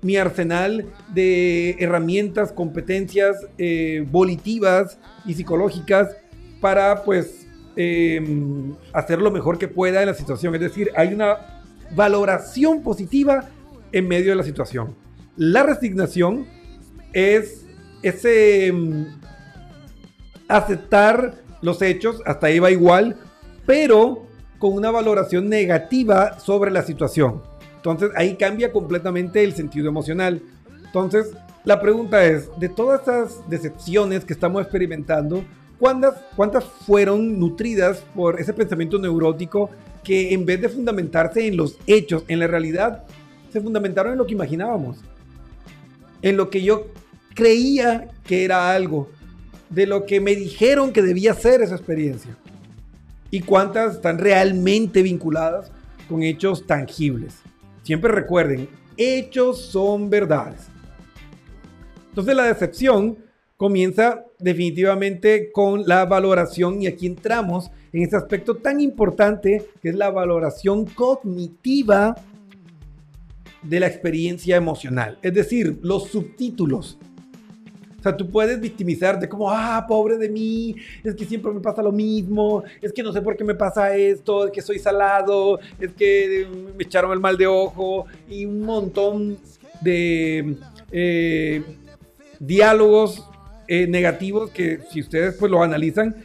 mi 0.00 0.16
arsenal 0.16 0.86
de 1.12 1.76
herramientas, 1.78 2.52
competencias 2.52 3.36
eh, 3.58 4.06
volitivas 4.10 4.98
y 5.24 5.34
psicológicas 5.34 6.16
para 6.60 7.02
pues 7.04 7.46
em, 7.76 8.74
hacer 8.92 9.20
lo 9.20 9.30
mejor 9.30 9.58
que 9.58 9.68
pueda 9.68 10.00
en 10.00 10.06
la 10.06 10.14
situación. 10.14 10.54
Es 10.54 10.60
decir, 10.60 10.90
hay 10.96 11.12
una 11.12 11.62
valoración 11.94 12.82
positiva 12.82 13.48
en 13.90 14.08
medio 14.08 14.30
de 14.30 14.36
la 14.36 14.44
situación. 14.44 14.94
La 15.36 15.64
resignación 15.64 16.46
es 17.12 17.66
ese 18.02 18.66
em, 18.66 19.06
aceptar 20.48 21.42
los 21.60 21.80
hechos, 21.80 22.20
hasta 22.26 22.48
ahí 22.48 22.58
va 22.58 22.70
igual, 22.70 23.16
pero 23.66 24.26
con 24.58 24.74
una 24.74 24.90
valoración 24.90 25.48
negativa 25.48 26.38
sobre 26.38 26.70
la 26.70 26.82
situación. 26.82 27.42
Entonces 27.76 28.10
ahí 28.14 28.36
cambia 28.36 28.72
completamente 28.72 29.42
el 29.42 29.54
sentido 29.54 29.88
emocional. 29.88 30.40
Entonces 30.84 31.32
la 31.64 31.80
pregunta 31.80 32.24
es, 32.24 32.48
de 32.58 32.68
todas 32.68 33.00
estas 33.00 33.48
decepciones 33.48 34.24
que 34.24 34.32
estamos 34.32 34.62
experimentando, 34.62 35.44
¿cuántas, 35.78 36.14
cuántas 36.36 36.64
fueron 36.64 37.38
nutridas 37.38 38.04
por 38.14 38.40
ese 38.40 38.52
pensamiento 38.52 38.98
neurótico 38.98 39.70
que 40.04 40.32
en 40.32 40.44
vez 40.44 40.60
de 40.60 40.68
fundamentarse 40.68 41.46
en 41.46 41.56
los 41.56 41.78
hechos, 41.86 42.24
en 42.28 42.38
la 42.40 42.46
realidad, 42.46 43.04
se 43.52 43.60
fundamentaron 43.60 44.12
en 44.12 44.18
lo 44.18 44.26
que 44.26 44.34
imaginábamos? 44.34 44.98
En 46.20 46.36
lo 46.36 46.50
que 46.50 46.62
yo 46.62 46.86
creía 47.34 48.08
que 48.24 48.44
era 48.44 48.72
algo, 48.72 49.08
de 49.70 49.86
lo 49.86 50.04
que 50.04 50.20
me 50.20 50.36
dijeron 50.36 50.92
que 50.92 51.02
debía 51.02 51.34
ser 51.34 51.62
esa 51.62 51.74
experiencia 51.74 52.36
y 53.32 53.40
cuántas 53.40 53.94
están 53.94 54.18
realmente 54.18 55.02
vinculadas 55.02 55.72
con 56.06 56.22
hechos 56.22 56.66
tangibles. 56.66 57.40
Siempre 57.82 58.12
recuerden, 58.12 58.68
hechos 58.98 59.58
son 59.58 60.10
verdades. 60.10 60.68
Entonces 62.10 62.36
la 62.36 62.44
decepción 62.44 63.16
comienza 63.56 64.26
definitivamente 64.38 65.50
con 65.50 65.88
la 65.88 66.04
valoración 66.04 66.82
y 66.82 66.86
aquí 66.86 67.06
entramos 67.06 67.70
en 67.94 68.02
este 68.02 68.16
aspecto 68.16 68.56
tan 68.56 68.80
importante 68.80 69.66
que 69.80 69.88
es 69.88 69.94
la 69.94 70.10
valoración 70.10 70.84
cognitiva 70.84 72.14
de 73.62 73.80
la 73.80 73.86
experiencia 73.86 74.56
emocional, 74.56 75.18
es 75.22 75.32
decir, 75.32 75.78
los 75.82 76.08
subtítulos 76.08 76.98
o 78.02 78.04
sea, 78.04 78.16
tú 78.16 78.28
puedes 78.28 78.60
victimizarte 78.60 79.28
como, 79.28 79.48
ah, 79.48 79.84
pobre 79.86 80.18
de 80.18 80.28
mí, 80.28 80.74
es 81.04 81.14
que 81.14 81.24
siempre 81.24 81.52
me 81.52 81.60
pasa 81.60 81.80
lo 81.84 81.92
mismo, 81.92 82.64
es 82.80 82.92
que 82.92 83.00
no 83.00 83.12
sé 83.12 83.22
por 83.22 83.36
qué 83.36 83.44
me 83.44 83.54
pasa 83.54 83.94
esto, 83.94 84.46
es 84.46 84.50
que 84.50 84.60
soy 84.60 84.80
salado, 84.80 85.60
es 85.78 85.92
que 85.92 86.48
me 86.76 86.82
echaron 86.82 87.12
el 87.12 87.20
mal 87.20 87.38
de 87.38 87.46
ojo 87.46 88.06
y 88.28 88.44
un 88.44 88.62
montón 88.62 89.38
de 89.80 90.56
eh, 90.90 91.62
diálogos 92.40 93.24
eh, 93.68 93.86
negativos 93.86 94.50
que 94.50 94.80
si 94.90 95.00
ustedes 95.00 95.36
pues 95.36 95.48
lo 95.48 95.62
analizan, 95.62 96.24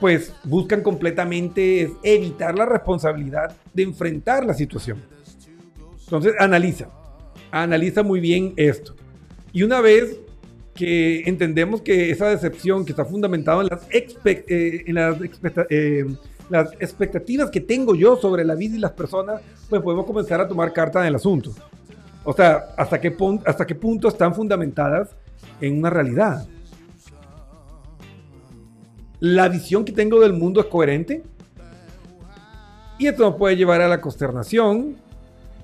pues 0.00 0.32
buscan 0.44 0.80
completamente 0.82 1.92
evitar 2.04 2.56
la 2.56 2.64
responsabilidad 2.64 3.54
de 3.74 3.82
enfrentar 3.82 4.46
la 4.46 4.54
situación. 4.54 5.02
Entonces 6.04 6.32
analiza, 6.38 6.88
analiza 7.50 8.02
muy 8.02 8.18
bien 8.18 8.54
esto. 8.56 8.94
Y 9.52 9.62
una 9.62 9.82
vez 9.82 10.20
que 10.76 11.22
entendemos 11.26 11.82
que 11.82 12.10
esa 12.10 12.28
decepción 12.28 12.84
que 12.84 12.92
está 12.92 13.04
fundamentada 13.04 13.62
en 13.62 13.68
las, 13.68 13.88
eh, 14.24 14.84
en 14.86 14.94
las 14.94 15.16
eh, 15.70 16.06
las 16.48 16.72
expectativas 16.74 17.50
que 17.50 17.60
tengo 17.60 17.94
yo 17.94 18.16
sobre 18.16 18.44
la 18.44 18.54
vida 18.54 18.76
y 18.76 18.78
las 18.78 18.92
personas, 18.92 19.40
pues 19.68 19.82
podemos 19.82 20.06
comenzar 20.06 20.40
a 20.40 20.48
tomar 20.48 20.72
carta 20.72 21.00
en 21.00 21.08
el 21.08 21.14
asunto. 21.16 21.52
O 22.24 22.32
sea, 22.32 22.74
¿hasta 22.76 23.00
qué, 23.00 23.16
hasta 23.44 23.66
qué 23.66 23.74
punto 23.74 24.08
están 24.08 24.34
fundamentadas 24.34 25.10
en 25.60 25.78
una 25.78 25.90
realidad? 25.90 26.46
¿La 29.20 29.48
visión 29.48 29.84
que 29.84 29.92
tengo 29.92 30.20
del 30.20 30.32
mundo 30.32 30.60
es 30.60 30.66
coherente? 30.66 31.22
Y 32.98 33.06
esto 33.06 33.24
nos 33.24 33.36
puede 33.36 33.56
llevar 33.56 33.80
a 33.80 33.88
la 33.88 34.00
consternación, 34.00 34.96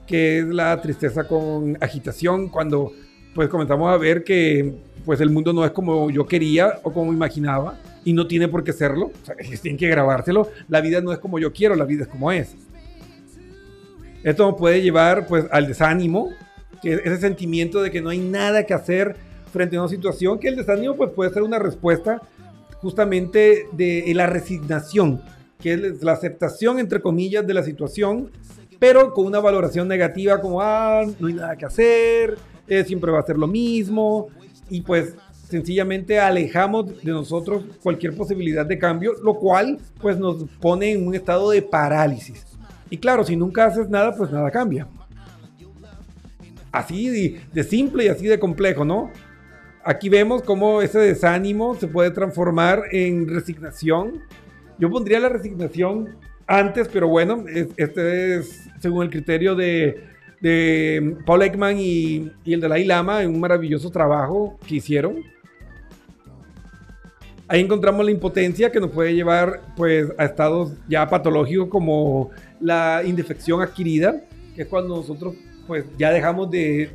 que 0.06 0.40
es 0.40 0.46
la 0.46 0.80
tristeza 0.80 1.26
con 1.26 1.76
agitación, 1.80 2.48
cuando 2.48 2.92
pues 3.34 3.48
comenzamos 3.48 3.92
a 3.92 3.96
ver 3.96 4.24
que 4.24 4.74
pues 5.04 5.20
el 5.20 5.30
mundo 5.30 5.52
no 5.52 5.64
es 5.64 5.70
como 5.72 6.10
yo 6.10 6.26
quería 6.26 6.78
o 6.82 6.92
como 6.92 7.12
imaginaba 7.12 7.78
y 8.04 8.12
no 8.12 8.26
tiene 8.26 8.48
por 8.48 8.64
qué 8.64 8.72
serlo, 8.72 9.06
o 9.06 9.24
sea, 9.24 9.34
tienen 9.62 9.78
que 9.78 9.88
grabárselo, 9.88 10.50
la 10.68 10.80
vida 10.80 11.00
no 11.00 11.12
es 11.12 11.18
como 11.18 11.38
yo 11.38 11.52
quiero, 11.52 11.74
la 11.74 11.84
vida 11.84 12.02
es 12.02 12.08
como 12.08 12.30
es. 12.32 12.54
Esto 14.22 14.56
puede 14.56 14.82
llevar 14.82 15.26
pues 15.26 15.46
al 15.50 15.66
desánimo, 15.66 16.30
que 16.80 16.94
es 16.94 17.00
ese 17.04 17.18
sentimiento 17.18 17.82
de 17.82 17.90
que 17.90 18.00
no 18.00 18.10
hay 18.10 18.18
nada 18.18 18.64
que 18.64 18.74
hacer 18.74 19.16
frente 19.52 19.76
a 19.76 19.80
una 19.80 19.88
situación, 19.88 20.38
que 20.38 20.48
el 20.48 20.56
desánimo 20.56 20.96
pues 20.96 21.10
puede 21.10 21.32
ser 21.32 21.42
una 21.42 21.58
respuesta 21.58 22.22
justamente 22.80 23.66
de 23.72 24.10
la 24.14 24.26
resignación, 24.26 25.22
que 25.58 25.74
es 25.74 26.02
la 26.02 26.12
aceptación 26.12 26.78
entre 26.78 27.00
comillas 27.00 27.46
de 27.46 27.54
la 27.54 27.62
situación, 27.62 28.30
pero 28.78 29.12
con 29.12 29.26
una 29.26 29.38
valoración 29.40 29.86
negativa 29.86 30.40
como, 30.40 30.60
ah, 30.60 31.04
no 31.18 31.28
hay 31.28 31.34
nada 31.34 31.56
que 31.56 31.66
hacer, 31.66 32.36
eh, 32.68 32.84
siempre 32.84 33.10
va 33.10 33.20
a 33.20 33.26
ser 33.26 33.38
lo 33.38 33.46
mismo, 33.46 34.28
y 34.70 34.80
pues 34.80 35.14
sencillamente 35.48 36.18
alejamos 36.18 37.02
de 37.02 37.12
nosotros 37.12 37.64
cualquier 37.82 38.16
posibilidad 38.16 38.64
de 38.64 38.78
cambio, 38.78 39.12
lo 39.22 39.34
cual 39.34 39.78
pues 40.00 40.18
nos 40.18 40.44
pone 40.60 40.92
en 40.92 41.06
un 41.06 41.14
estado 41.14 41.50
de 41.50 41.60
parálisis. 41.60 42.46
Y 42.88 42.96
claro, 42.96 43.24
si 43.24 43.36
nunca 43.36 43.66
haces 43.66 43.88
nada, 43.90 44.16
pues 44.16 44.30
nada 44.30 44.50
cambia. 44.50 44.86
Así 46.70 47.08
de, 47.08 47.40
de 47.52 47.64
simple 47.64 48.04
y 48.04 48.08
así 48.08 48.26
de 48.26 48.38
complejo, 48.38 48.84
¿no? 48.84 49.10
Aquí 49.84 50.08
vemos 50.08 50.42
cómo 50.42 50.80
ese 50.80 51.00
desánimo 51.00 51.74
se 51.74 51.88
puede 51.88 52.10
transformar 52.12 52.84
en 52.92 53.28
resignación. 53.28 54.22
Yo 54.78 54.88
pondría 54.90 55.20
la 55.20 55.28
resignación 55.28 56.16
antes, 56.46 56.88
pero 56.88 57.08
bueno, 57.08 57.44
este 57.76 58.36
es 58.36 58.70
según 58.80 59.04
el 59.04 59.10
criterio 59.10 59.54
de 59.54 60.11
de 60.42 61.16
Paul 61.24 61.42
Ekman 61.42 61.78
y, 61.78 62.30
el 62.44 62.60
Dalai 62.60 62.84
Lama 62.84 63.22
en 63.22 63.30
un 63.30 63.40
maravilloso 63.40 63.90
trabajo 63.90 64.58
que 64.66 64.74
hicieron. 64.76 65.22
Ahí 67.46 67.60
encontramos 67.60 68.04
la 68.04 68.10
impotencia 68.10 68.72
que 68.72 68.80
nos 68.80 68.90
puede 68.90 69.14
llevar 69.14 69.60
pues 69.76 70.08
a 70.18 70.24
estados 70.24 70.72
ya 70.88 71.08
patológicos 71.08 71.68
como 71.68 72.30
la 72.60 73.02
indefección 73.04 73.62
adquirida, 73.62 74.24
que 74.56 74.62
es 74.62 74.68
cuando 74.68 74.96
nosotros 74.96 75.34
pues 75.66 75.84
ya 75.96 76.10
dejamos 76.10 76.50
de, 76.50 76.90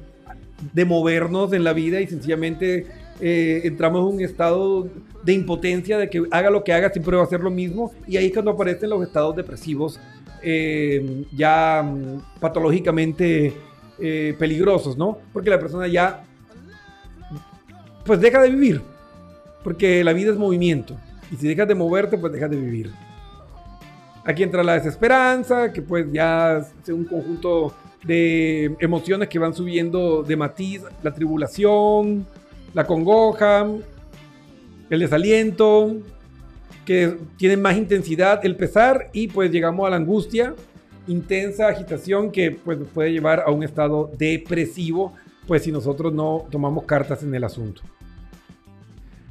de 0.74 0.86
movernos 0.86 1.54
en 1.54 1.64
la 1.64 1.74
vida 1.74 2.02
y 2.02 2.08
sencillamente 2.08 2.88
eh, 3.22 3.62
entramos 3.64 4.02
en 4.02 4.16
un 4.16 4.22
estado 4.22 4.90
de 5.24 5.34
impotencia, 5.34 5.98
de 5.98 6.10
que 6.10 6.24
haga 6.32 6.50
lo 6.50 6.64
que 6.64 6.74
haga 6.74 6.90
siempre 6.90 7.16
va 7.16 7.24
a 7.24 7.28
ser 7.28 7.40
lo 7.40 7.50
mismo 7.50 7.92
y 8.08 8.18
ahí 8.18 8.28
es 8.28 8.34
cuando 8.34 8.52
aparecen 8.52 8.90
los 8.90 9.02
estados 9.04 9.36
depresivos 9.36 10.00
eh, 10.42 11.26
ya 11.32 11.84
mm, 11.84 12.40
patológicamente 12.40 13.54
eh, 14.00 14.36
peligrosos, 14.38 14.98
¿no? 14.98 15.18
Porque 15.34 15.50
la 15.50 15.60
persona 15.60 15.88
ya, 15.88 16.24
pues 18.06 18.20
deja 18.20 18.42
de 18.42 18.50
vivir, 18.50 18.82
porque 19.64 20.04
la 20.04 20.14
vida 20.14 20.32
es 20.32 20.38
movimiento, 20.38 20.96
y 21.32 21.36
si 21.36 21.48
dejas 21.48 21.68
de 21.68 21.76
moverte, 21.76 22.18
pues 22.18 22.32
dejas 22.32 22.50
de 22.50 22.58
vivir. 22.58 22.92
Aquí 24.24 24.44
entra 24.44 24.64
la 24.64 24.74
desesperanza, 24.74 25.72
que 25.72 25.82
pues 25.82 26.06
ya 26.12 26.58
es 26.58 26.90
un 26.90 27.06
conjunto 27.06 27.74
de 28.04 28.76
emociones 28.80 29.30
que 29.30 29.40
van 29.40 29.54
subiendo 29.54 30.24
de 30.24 30.36
matiz, 30.36 30.84
la 31.02 31.14
tribulación, 31.14 32.26
la 32.74 32.86
congoja, 32.86 33.68
el 34.90 35.00
desaliento, 35.00 35.96
que 36.88 37.18
tienen 37.36 37.62
más 37.62 37.76
intensidad 37.76 38.46
el 38.46 38.56
pesar 38.56 39.10
y 39.12 39.28
pues 39.28 39.52
llegamos 39.52 39.86
a 39.86 39.90
la 39.90 39.98
angustia, 39.98 40.56
intensa 41.06 41.68
agitación 41.68 42.32
que 42.32 42.52
pues 42.52 42.80
puede 42.94 43.12
llevar 43.12 43.42
a 43.46 43.52
un 43.52 43.62
estado 43.62 44.10
depresivo, 44.18 45.14
pues 45.48 45.64
si 45.64 45.72
nosotros 45.74 46.14
no 46.14 46.48
tomamos 46.50 46.86
cartas 46.86 47.24
en 47.24 47.36
el 47.36 47.44
asunto. 47.44 47.82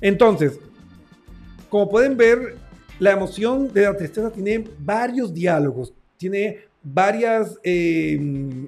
Entonces, 0.02 0.60
como 1.70 1.88
pueden 1.88 2.18
ver, 2.18 2.56
la 2.98 3.12
emoción 3.12 3.72
de 3.72 3.84
la 3.84 3.96
tristeza 3.96 4.30
tiene 4.30 4.62
varios 4.78 5.32
diálogos, 5.32 5.94
tiene 6.18 6.58
varias 6.82 7.58
eh, 7.64 8.66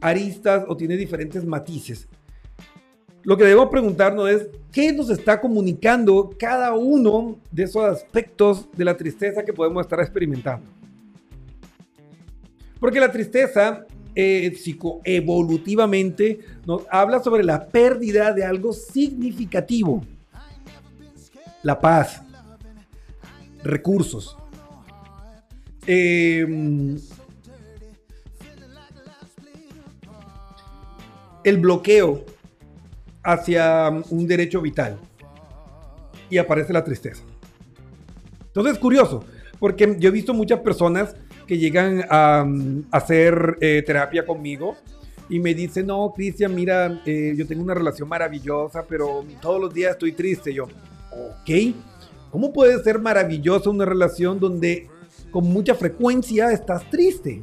aristas 0.00 0.64
o 0.66 0.76
tiene 0.76 0.96
diferentes 0.96 1.44
matices. 1.44 2.08
Lo 3.24 3.36
que 3.36 3.44
debemos 3.44 3.68
preguntarnos 3.68 4.28
es, 4.28 4.48
¿qué 4.72 4.92
nos 4.92 5.08
está 5.10 5.40
comunicando 5.40 6.30
cada 6.38 6.72
uno 6.74 7.38
de 7.52 7.64
esos 7.64 7.84
aspectos 7.84 8.66
de 8.72 8.84
la 8.84 8.96
tristeza 8.96 9.44
que 9.44 9.52
podemos 9.52 9.84
estar 9.84 10.00
experimentando? 10.00 10.66
Porque 12.80 12.98
la 12.98 13.12
tristeza 13.12 13.86
eh, 14.14 14.52
psicoevolutivamente 14.56 16.40
nos 16.66 16.82
habla 16.90 17.22
sobre 17.22 17.44
la 17.44 17.66
pérdida 17.66 18.32
de 18.32 18.44
algo 18.44 18.72
significativo. 18.72 20.04
La 21.62 21.78
paz, 21.78 22.20
recursos, 23.62 24.36
em, 25.86 26.98
el 31.44 31.56
bloqueo 31.58 32.24
hacia 33.22 33.90
un 34.10 34.26
derecho 34.26 34.60
vital. 34.60 34.98
Y 36.28 36.38
aparece 36.38 36.72
la 36.72 36.82
tristeza. 36.82 37.22
Entonces 38.46 38.74
es 38.74 38.78
curioso, 38.78 39.24
porque 39.58 39.96
yo 39.98 40.08
he 40.08 40.12
visto 40.12 40.34
muchas 40.34 40.60
personas 40.60 41.14
que 41.46 41.58
llegan 41.58 42.04
a, 42.08 42.46
hacer 42.90 43.56
eh, 43.60 43.82
terapia 43.84 44.24
conmigo 44.24 44.76
y 45.28 45.38
me 45.38 45.54
dicen, 45.54 45.86
no, 45.86 46.12
Cristian, 46.14 46.54
mira, 46.54 47.00
eh, 47.06 47.34
yo 47.36 47.46
tengo 47.46 47.62
una 47.62 47.74
relación 47.74 48.08
maravillosa, 48.08 48.84
pero 48.86 49.24
todos 49.40 49.60
los 49.60 49.72
días 49.72 49.92
estoy 49.92 50.12
triste. 50.12 50.52
Yo, 50.52 50.64
ok, 50.64 51.74
¿cómo 52.30 52.52
puede 52.52 52.82
ser 52.82 52.98
maravillosa 52.98 53.70
una 53.70 53.86
relación 53.86 54.38
donde 54.38 54.88
con 55.30 55.44
mucha 55.44 55.74
frecuencia 55.74 56.52
estás 56.52 56.88
triste? 56.90 57.42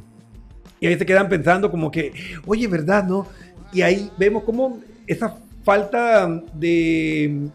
Y 0.78 0.86
ahí 0.86 0.96
se 0.96 1.04
quedan 1.04 1.28
pensando 1.28 1.70
como 1.70 1.90
que, 1.90 2.12
oye, 2.46 2.68
¿verdad? 2.68 3.04
¿No? 3.04 3.26
Y 3.72 3.82
ahí 3.82 4.10
vemos 4.16 4.44
cómo 4.44 4.80
esa 5.06 5.36
falta 5.62 6.28
de 6.54 7.48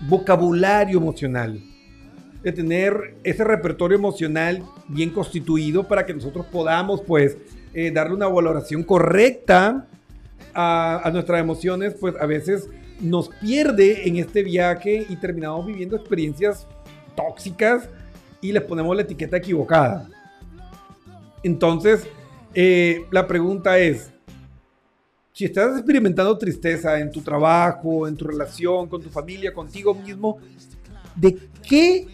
vocabulario 0.00 0.98
emocional, 0.98 1.60
de 2.42 2.52
tener 2.52 3.16
ese 3.24 3.44
repertorio 3.44 3.98
emocional 3.98 4.62
bien 4.88 5.10
constituido 5.10 5.86
para 5.86 6.06
que 6.06 6.14
nosotros 6.14 6.46
podamos 6.46 7.02
pues 7.02 7.36
eh, 7.74 7.90
darle 7.90 8.14
una 8.14 8.28
valoración 8.28 8.82
correcta 8.82 9.86
a, 10.54 11.10
nuestras 11.12 11.40
emociones, 11.40 11.94
pues 11.94 12.14
a 12.20 12.26
veces 12.26 12.68
nos 13.00 13.28
pierde 13.28 14.08
en 14.08 14.16
este 14.16 14.42
viaje 14.42 15.06
y 15.08 15.16
terminamos 15.16 15.66
viviendo 15.66 15.96
experiencias 15.96 16.66
tóxicas 17.14 17.88
y 18.40 18.52
les 18.52 18.62
ponemos 18.62 18.96
la 18.96 19.02
etiqueta 19.02 19.36
equivocada. 19.36 20.08
Entonces, 21.44 22.08
eh, 22.54 23.04
la 23.12 23.26
pregunta 23.28 23.78
es, 23.78 24.12
si 25.38 25.44
estás 25.44 25.76
experimentando 25.76 26.36
tristeza 26.36 26.98
en 26.98 27.12
tu 27.12 27.20
trabajo, 27.20 28.08
en 28.08 28.16
tu 28.16 28.24
relación, 28.24 28.88
con 28.88 29.00
tu 29.00 29.08
familia, 29.08 29.54
contigo 29.54 29.94
mismo, 29.94 30.38
¿de 31.14 31.38
qué 31.62 32.08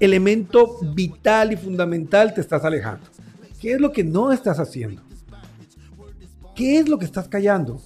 elemento 0.00 0.80
vital 0.96 1.52
y 1.52 1.56
fundamental 1.56 2.34
te 2.34 2.40
estás 2.40 2.64
alejando? 2.64 3.06
¿Qué 3.60 3.74
es 3.74 3.80
lo 3.80 3.92
que 3.92 4.02
no 4.02 4.32
estás 4.32 4.58
haciendo? 4.58 5.00
¿Qué 6.56 6.80
es 6.80 6.88
lo 6.88 6.98
que 6.98 7.04
estás 7.04 7.28
callando? 7.28 7.80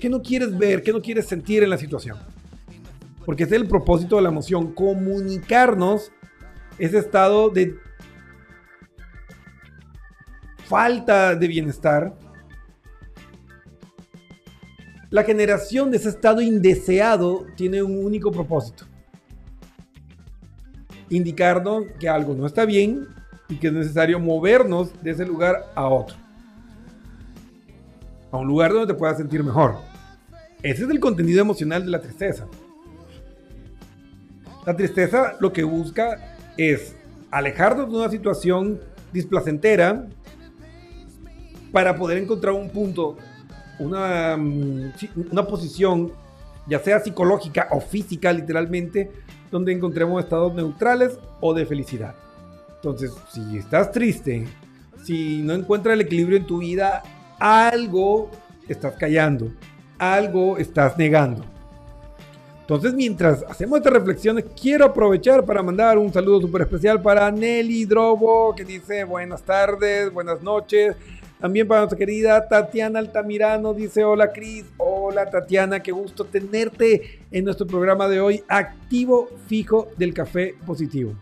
¿Qué 0.00 0.08
no 0.08 0.20
quieres 0.20 0.58
ver? 0.58 0.82
¿Qué 0.82 0.92
no 0.92 1.00
quieres 1.00 1.26
sentir 1.26 1.62
en 1.62 1.70
la 1.70 1.78
situación? 1.78 2.18
Porque 3.24 3.44
es 3.44 3.52
el 3.52 3.68
propósito 3.68 4.16
de 4.16 4.22
la 4.22 4.30
emoción, 4.30 4.72
comunicarnos 4.72 6.10
ese 6.80 6.98
estado 6.98 7.48
de 7.48 7.76
falta 10.64 11.36
de 11.36 11.46
bienestar, 11.46 12.12
la 15.10 15.24
generación 15.24 15.90
de 15.90 15.96
ese 15.96 16.10
estado 16.10 16.40
indeseado 16.40 17.46
tiene 17.56 17.82
un 17.82 18.04
único 18.04 18.30
propósito. 18.30 18.84
Indicarnos 21.08 21.84
que 21.98 22.08
algo 22.08 22.34
no 22.34 22.46
está 22.46 22.66
bien 22.66 23.06
y 23.48 23.56
que 23.56 23.68
es 23.68 23.72
necesario 23.72 24.20
movernos 24.20 24.90
de 25.02 25.12
ese 25.12 25.24
lugar 25.24 25.72
a 25.74 25.86
otro. 25.88 26.16
A 28.30 28.36
un 28.36 28.46
lugar 28.46 28.72
donde 28.72 28.92
te 28.92 28.98
puedas 28.98 29.16
sentir 29.16 29.42
mejor. 29.42 29.76
Ese 30.62 30.84
es 30.84 30.90
el 30.90 31.00
contenido 31.00 31.40
emocional 31.40 31.84
de 31.84 31.90
la 31.90 32.00
tristeza. 32.00 32.46
La 34.66 34.76
tristeza 34.76 35.36
lo 35.40 35.50
que 35.52 35.62
busca 35.62 36.36
es 36.58 36.94
alejarnos 37.30 37.90
de 37.90 37.96
una 37.96 38.10
situación 38.10 38.80
displacentera 39.12 40.06
para 41.72 41.96
poder 41.96 42.18
encontrar 42.18 42.52
un 42.54 42.68
punto, 42.68 43.16
una, 43.78 44.36
mm, 44.36 44.92
una 45.30 45.46
posición, 45.46 46.12
ya 46.66 46.78
sea 46.78 47.00
psicológica 47.00 47.68
o 47.70 47.80
física 47.80 48.32
literalmente, 48.32 49.10
donde 49.50 49.72
encontremos 49.72 50.22
estados 50.22 50.54
neutrales 50.54 51.18
o 51.40 51.54
de 51.54 51.66
felicidad. 51.66 52.14
Entonces, 52.76 53.12
si 53.32 53.56
estás 53.56 53.90
triste, 53.90 54.46
si 55.04 55.42
no 55.42 55.54
encuentras 55.54 55.94
el 55.94 56.02
equilibrio 56.02 56.36
en 56.36 56.46
tu 56.46 56.58
vida, 56.58 57.02
algo 57.38 58.30
estás 58.68 58.94
callando, 58.94 59.50
algo 59.98 60.58
estás 60.58 60.96
negando. 60.98 61.44
Entonces, 62.60 62.92
mientras 62.92 63.42
hacemos 63.48 63.78
estas 63.78 63.94
reflexiones, 63.94 64.44
quiero 64.60 64.84
aprovechar 64.84 65.42
para 65.46 65.62
mandar 65.62 65.96
un 65.96 66.12
saludo 66.12 66.42
súper 66.42 66.62
especial 66.62 67.00
para 67.00 67.30
Nelly 67.30 67.86
Drobo, 67.86 68.54
que 68.54 68.62
dice 68.62 69.04
buenas 69.04 69.42
tardes, 69.42 70.12
buenas 70.12 70.42
noches. 70.42 70.94
También 71.40 71.68
para 71.68 71.82
nuestra 71.82 71.98
querida 71.98 72.48
Tatiana 72.48 72.98
Altamirano, 72.98 73.72
dice 73.72 74.02
hola 74.02 74.32
Cris, 74.32 74.64
hola 74.76 75.30
Tatiana, 75.30 75.80
qué 75.80 75.92
gusto 75.92 76.24
tenerte 76.24 77.20
en 77.30 77.44
nuestro 77.44 77.64
programa 77.64 78.08
de 78.08 78.20
hoy, 78.20 78.42
activo 78.48 79.28
fijo 79.46 79.88
del 79.96 80.12
café 80.12 80.56
positivo. 80.66 81.14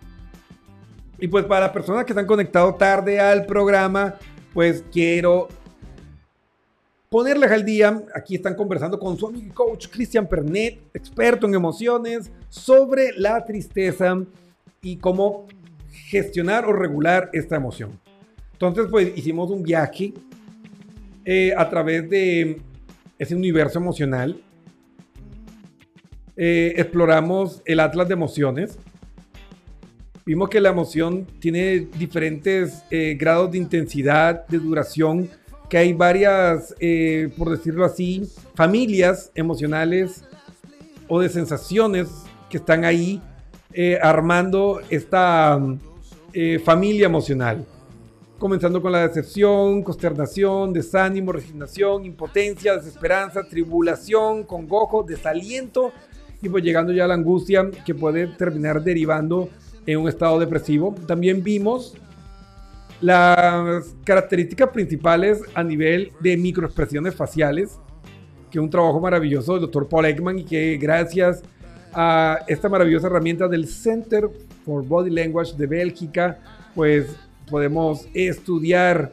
Y 1.19 1.29
pues 1.29 1.45
para 1.45 1.67
las 1.67 1.71
personas 1.71 2.05
que 2.07 2.13
están 2.13 2.27
conectados 2.27 2.79
tarde 2.79 3.21
al 3.21 3.45
programa, 3.45 4.15
pues 4.55 4.83
quiero 4.91 5.49
ponerles 7.11 7.51
al 7.51 7.65
día. 7.65 8.03
Aquí 8.15 8.37
están 8.37 8.55
conversando 8.55 8.99
con 8.99 9.19
su 9.19 9.27
amigo 9.27 9.47
y 9.47 9.51
coach 9.51 9.89
Cristian 9.89 10.27
Pernet, 10.27 10.79
experto 10.95 11.47
en 11.47 11.55
emociones, 11.55 12.31
sobre 12.49 13.13
la 13.17 13.45
tristeza 13.45 14.19
y 14.83 14.97
cómo 14.97 15.47
gestionar 15.91 16.65
o 16.65 16.73
regular 16.73 17.29
esta 17.33 17.57
emoción. 17.57 17.99
Entonces, 18.57 18.87
pues 18.90 19.12
hicimos 19.14 19.51
un 19.51 19.62
viaje 19.62 20.14
eh, 21.27 21.53
a 21.55 21.69
través 21.69 22.09
de 22.09 22.59
ese 23.19 23.35
universo 23.35 23.79
emocional. 23.79 24.40
Eh, 26.38 26.73
exploramos 26.77 27.61
el 27.66 27.81
Atlas 27.81 28.09
de 28.09 28.14
Emociones. 28.14 28.79
Vimos 30.25 30.49
que 30.49 30.59
la 30.59 30.71
emoción 30.71 31.27
tiene 31.38 31.81
diferentes 31.99 32.83
eh, 32.90 33.14
grados 33.21 33.53
de 33.53 33.59
intensidad, 33.59 34.47
de 34.47 34.59
duración, 34.59 35.29
que 35.69 35.77
hay 35.77 35.92
varias, 35.92 36.75
por 37.37 37.51
decirlo 37.51 37.85
así, 37.85 38.23
familias 38.55 39.33
emocionales 39.35 40.25
o 41.09 41.21
de 41.21 41.29
sensaciones 41.29 42.09
que 42.49 42.57
están 42.57 42.85
ahí 42.85 43.21
armando 44.01 44.81
esta 44.88 45.61
familia 46.64 47.07
emocional. 47.07 47.66
Comenzando 48.38 48.83
con 48.83 48.92
la 48.92 49.09
decepción, 49.09 49.83
consternación, 49.83 50.75
desánimo, 50.75 51.33
resignación, 51.33 52.05
impotencia, 52.05 52.77
desesperanza, 52.77 53.42
tribulación, 53.49 54.44
congojo, 54.44 55.03
desaliento 55.03 55.90
y 56.42 56.51
pues 56.51 56.62
llegando 56.62 56.92
ya 56.92 57.07
a 57.07 57.09
la 57.09 57.14
angustia 57.14 57.70
que 57.87 57.94
puede 57.94 58.27
terminar 58.27 58.83
derivando 58.83 59.49
en 59.87 59.99
un 59.99 60.09
estado 60.09 60.38
depresivo. 60.38 60.94
También 61.07 61.42
vimos 61.42 61.94
las 63.01 63.94
características 64.05 64.68
principales 64.68 65.40
a 65.55 65.62
nivel 65.62 66.12
de 66.20 66.37
microexpresiones 66.37 67.14
faciales, 67.14 67.79
que 68.51 68.59
es 68.59 68.62
un 68.62 68.68
trabajo 68.68 69.01
maravilloso 69.01 69.55
del 69.55 69.62
doctor 69.62 69.88
Paul 69.88 70.05
Ekman 70.05 70.40
y 70.40 70.44
que 70.44 70.77
gracias 70.77 71.42
a 71.94 72.40
esta 72.46 72.68
maravillosa 72.68 73.07
herramienta 73.07 73.49
del 73.49 73.66
Center 73.66 74.29
for 74.66 74.85
Body 74.85 75.09
Language 75.09 75.57
de 75.57 75.66
Bélgica, 75.66 76.38
pues 76.75 77.16
podemos 77.51 78.09
estudiar 78.15 79.13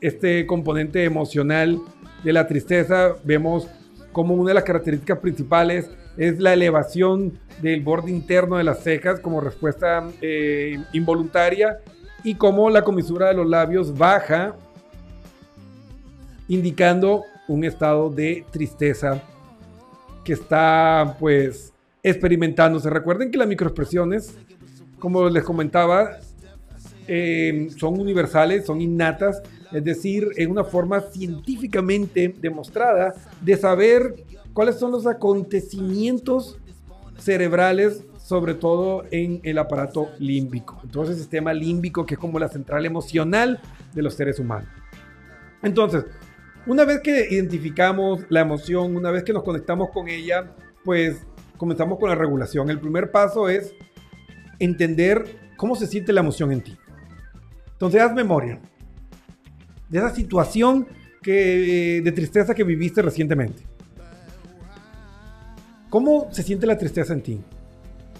este 0.00 0.46
componente 0.46 1.04
emocional 1.04 1.78
de 2.22 2.32
la 2.32 2.46
tristeza. 2.46 3.14
Vemos 3.24 3.68
como 4.12 4.34
una 4.34 4.48
de 4.48 4.54
las 4.54 4.64
características 4.64 5.18
principales 5.18 5.90
es 6.16 6.38
la 6.38 6.54
elevación 6.54 7.38
del 7.60 7.82
borde 7.82 8.10
interno 8.10 8.56
de 8.56 8.64
las 8.64 8.82
cejas 8.82 9.20
como 9.20 9.40
respuesta 9.40 10.08
eh, 10.20 10.78
involuntaria 10.92 11.80
y 12.24 12.34
cómo 12.34 12.70
la 12.70 12.82
comisura 12.82 13.28
de 13.28 13.34
los 13.34 13.46
labios 13.46 13.96
baja, 13.96 14.56
indicando 16.48 17.22
un 17.48 17.64
estado 17.64 18.10
de 18.10 18.44
tristeza 18.50 19.22
que 20.24 20.32
está 20.32 21.16
pues 21.20 21.72
experimentándose. 22.02 22.90
Recuerden 22.90 23.30
que 23.30 23.38
las 23.38 23.46
microexpresiones, 23.46 24.36
como 24.98 25.28
les 25.28 25.44
comentaba, 25.44 26.18
eh, 27.08 27.68
son 27.76 28.00
universales, 28.00 28.66
son 28.66 28.80
innatas, 28.80 29.42
es 29.72 29.84
decir, 29.84 30.28
es 30.36 30.46
una 30.46 30.64
forma 30.64 31.00
científicamente 31.00 32.34
demostrada 32.40 33.14
de 33.40 33.56
saber 33.56 34.24
cuáles 34.52 34.76
son 34.76 34.92
los 34.92 35.06
acontecimientos 35.06 36.58
cerebrales 37.18 38.04
sobre 38.26 38.54
todo 38.54 39.04
en 39.12 39.40
el 39.44 39.56
aparato 39.56 40.10
límbico. 40.18 40.80
Entonces, 40.82 41.14
el 41.14 41.20
sistema 41.20 41.54
límbico, 41.54 42.04
que 42.04 42.14
es 42.14 42.20
como 42.20 42.40
la 42.40 42.48
central 42.48 42.84
emocional 42.84 43.60
de 43.94 44.02
los 44.02 44.14
seres 44.14 44.40
humanos. 44.40 44.68
Entonces, 45.62 46.06
una 46.66 46.84
vez 46.84 47.00
que 47.02 47.28
identificamos 47.30 48.24
la 48.28 48.40
emoción, 48.40 48.96
una 48.96 49.12
vez 49.12 49.22
que 49.22 49.32
nos 49.32 49.44
conectamos 49.44 49.90
con 49.90 50.08
ella, 50.08 50.56
pues 50.84 51.24
comenzamos 51.56 52.00
con 52.00 52.08
la 52.08 52.16
regulación. 52.16 52.68
El 52.68 52.80
primer 52.80 53.12
paso 53.12 53.48
es 53.48 53.72
entender 54.58 55.38
cómo 55.56 55.76
se 55.76 55.86
siente 55.86 56.12
la 56.12 56.22
emoción 56.22 56.50
en 56.50 56.62
ti. 56.62 56.76
Entonces, 57.76 58.00
haz 58.00 58.14
memoria 58.14 58.58
de 59.88 59.98
esa 59.98 60.14
situación 60.14 60.86
que, 61.22 62.00
de 62.02 62.12
tristeza 62.12 62.54
que 62.54 62.64
viviste 62.64 63.02
recientemente. 63.02 63.62
¿Cómo 65.90 66.28
se 66.32 66.42
siente 66.42 66.66
la 66.66 66.78
tristeza 66.78 67.12
en 67.12 67.22
ti? 67.22 67.40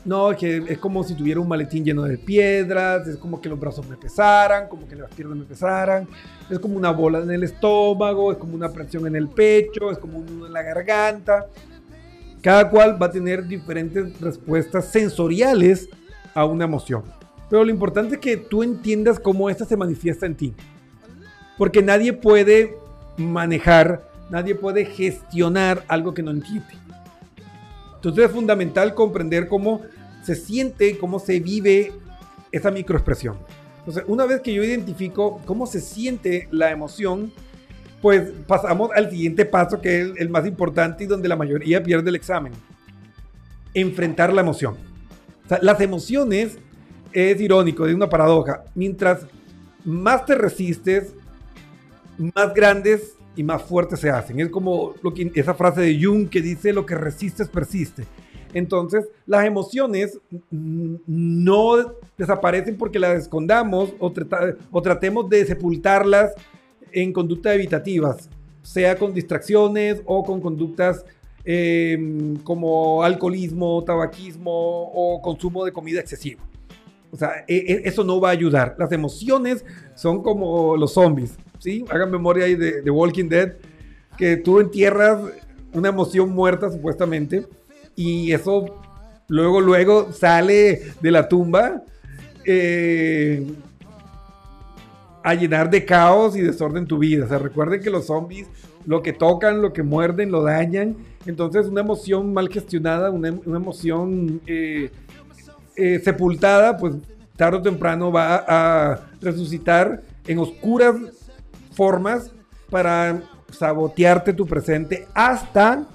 No, 0.05 0.37
que 0.37 0.59
es 0.69 0.79
como 0.79 1.03
si 1.03 1.15
tuviera 1.15 1.41
un 1.41 1.49
maletín 1.49 1.85
lleno 1.85 2.03
de 2.03 2.17
piedras, 2.17 3.09
es 3.09 3.17
como 3.17 3.41
que 3.41 3.49
los 3.49 3.59
brazos 3.59 3.89
me 3.89 3.97
pesaran, 3.97 4.69
como 4.69 4.87
que 4.87 4.95
las 4.95 5.13
piernas 5.13 5.39
me 5.39 5.45
pesaran, 5.45 6.07
es 6.49 6.61
como 6.61 6.77
una 6.77 6.93
bola 6.93 7.21
en 7.21 7.31
el 7.31 7.43
estómago, 7.43 8.31
es 8.31 8.39
como 8.39 8.55
una 8.55 8.69
presión 8.71 9.07
en 9.07 9.17
el 9.17 9.29
pecho, 9.29 9.91
es 9.91 9.99
como 9.99 10.19
un 10.19 10.27
nudo 10.27 10.47
en 10.47 10.53
la 10.53 10.63
garganta. 10.63 11.47
Cada 12.41 12.71
cual 12.71 13.03
va 13.03 13.07
a 13.07 13.11
tener 13.11 13.49
diferentes 13.49 14.21
respuestas 14.21 14.85
sensoriales 14.93 15.89
a 16.35 16.45
una 16.45 16.67
emoción. 16.67 17.16
Pero 17.49 17.65
lo 17.65 17.71
importante 17.71 18.17
es 18.17 18.21
que 18.21 18.37
tú 18.37 18.63
entiendas 18.63 19.21
cómo 19.21 19.49
esta 19.49 19.65
se 19.65 19.77
manifiesta 19.77 20.27
en 20.27 20.35
ti. 20.35 20.55
Porque 21.57 21.83
nadie 21.83 22.13
puede 22.13 22.77
manejar, 23.17 24.09
nadie 24.31 24.55
puede 24.55 24.85
gestionar 24.85 25.85
algo 25.89 26.13
que 26.13 26.23
no 26.23 26.31
entiende. 26.33 26.75
Entonces 27.95 28.27
es 28.27 28.31
fundamental 28.31 28.95
comprender 28.95 29.49
cómo 29.49 29.83
se 30.23 30.35
siente, 30.35 30.99
cómo 30.99 31.19
se 31.19 31.41
vive 31.41 31.93
esa 32.53 32.71
microexpresión. 32.71 33.37
Entonces, 33.79 34.05
una 34.09 34.27
vez 34.27 34.41
que 34.41 34.53
yo 34.53 34.65
identifico 34.65 35.41
cómo 35.45 35.67
se 35.67 35.81
siente 35.81 36.49
la 36.51 36.73
emoción, 36.73 37.33
pues 38.03 38.33
pasamos 38.47 38.91
al 38.95 39.11
siguiente 39.11 39.45
paso 39.45 39.81
que 39.81 40.01
es 40.01 40.09
el 40.17 40.29
más 40.29 40.47
importante 40.47 41.05
y 41.05 41.07
donde 41.07 41.29
la 41.29 41.37
mayoría 41.37 41.83
pierde 41.83 42.11
el 42.11 42.17
examen. 42.17 42.53
Enfrentar 43.75 44.33
la 44.33 44.41
emoción. 44.41 44.75
O 45.45 45.49
sea, 45.49 45.59
las 45.63 45.81
emociones 45.81 46.59
es 47.17 47.41
irónico, 47.41 47.87
es 47.87 47.95
una 47.95 48.11
paradoja. 48.11 48.65
Mientras 48.75 49.27
más 49.85 50.27
te 50.27 50.35
resistes, 50.35 51.15
más 52.19 52.53
grandes 52.53 53.17
y 53.35 53.43
más 53.43 53.63
fuertes 53.63 54.01
se 54.01 54.11
hacen. 54.11 54.39
Es 54.39 54.51
como 54.51 54.95
esa 55.35 55.55
frase 55.55 55.81
de 55.81 55.99
Jung 56.03 56.29
que 56.29 56.43
dice 56.43 56.75
lo 56.75 56.85
que 56.85 56.95
resistes 56.95 57.49
persiste. 57.49 58.05
Entonces, 58.53 59.07
las 59.27 59.47
emociones 59.47 60.19
no 60.51 61.95
desaparecen 62.19 62.77
porque 62.77 62.99
las 62.99 63.23
escondamos 63.23 63.95
o, 63.99 64.13
o 64.71 64.83
tratemos 64.83 65.29
de 65.31 65.45
sepultarlas 65.47 66.33
en 66.93 67.13
conductas 67.15 67.55
evitativas, 67.55 68.29
sea 68.63 68.97
con 68.97 69.15
distracciones 69.15 70.03
o 70.05 70.23
con 70.23 70.41
conductas 70.41 71.05
em, 71.45 72.37
como 72.39 73.03
alcoholismo, 73.03 73.83
tabaquismo 73.85 74.51
o 74.53 75.21
consumo 75.23 75.65
de 75.65 75.73
comida 75.73 76.01
excesivo. 76.01 76.43
O 77.11 77.17
sea, 77.17 77.45
e, 77.49 77.57
e, 77.57 77.83
eso 77.89 78.05
no 78.05 78.21
va 78.21 78.29
a 78.29 78.33
ayudar. 78.33 78.77
Las 78.79 78.93
emociones 78.93 79.65
son 79.95 80.23
como 80.23 80.77
los 80.77 80.93
zombies, 80.95 81.37
¿sí? 81.59 81.85
Hagan 81.91 82.11
memoria 82.11 82.45
ahí 82.45 82.55
de, 82.55 82.91
Walking 82.91 83.29
Dead, 83.29 83.55
que 84.17 84.37
tú 84.37 84.61
entierras 84.61 85.21
una 85.73 85.89
emoción 85.89 86.31
muerta 86.31 86.71
supuestamente 86.71 87.47
y 87.95 88.33
eso 88.33 88.81
luego, 89.29 89.61
luego 89.61 90.13
sale 90.13 90.83
de 91.01 91.11
la 91.11 91.29
tumba 91.29 91.83
eh, 92.45 93.47
a 95.23 95.35
llenar 95.35 95.71
de 95.71 95.85
caos 95.85 96.37
y 96.37 96.41
desorden 96.41 96.87
tu 96.87 96.99
vida. 96.99 97.25
O 97.25 97.29
sea, 97.29 97.39
recuerden 97.39 97.81
que 97.81 97.91
los 97.91 98.07
zombies 98.07 98.47
lo 98.87 99.03
que 99.03 99.13
tocan, 99.13 99.61
lo 99.61 99.73
que 99.73 99.83
muerden, 99.83 100.31
lo 100.31 100.43
dañan. 100.43 100.97
Entonces, 101.27 101.67
una 101.67 101.81
emoción 101.81 102.33
mal 102.33 102.49
gestionada, 102.49 103.11
una, 103.11 103.29
emoción 103.29 104.41
eh, 104.47 104.91
eh, 105.77 106.01
sepultada, 106.03 106.77
pues 106.77 106.95
tarde 107.37 107.59
o 107.59 107.63
temprano 107.63 108.11
va 108.11 108.45
a 108.49 109.01
resucitar 109.21 110.03
en 110.27 110.39
oscuras 110.39 110.97
formas 111.73 112.31
para 112.71 113.23
sabotearte 113.51 114.33
tu 114.33 114.47
presente 114.47 115.07
hasta 115.15 115.87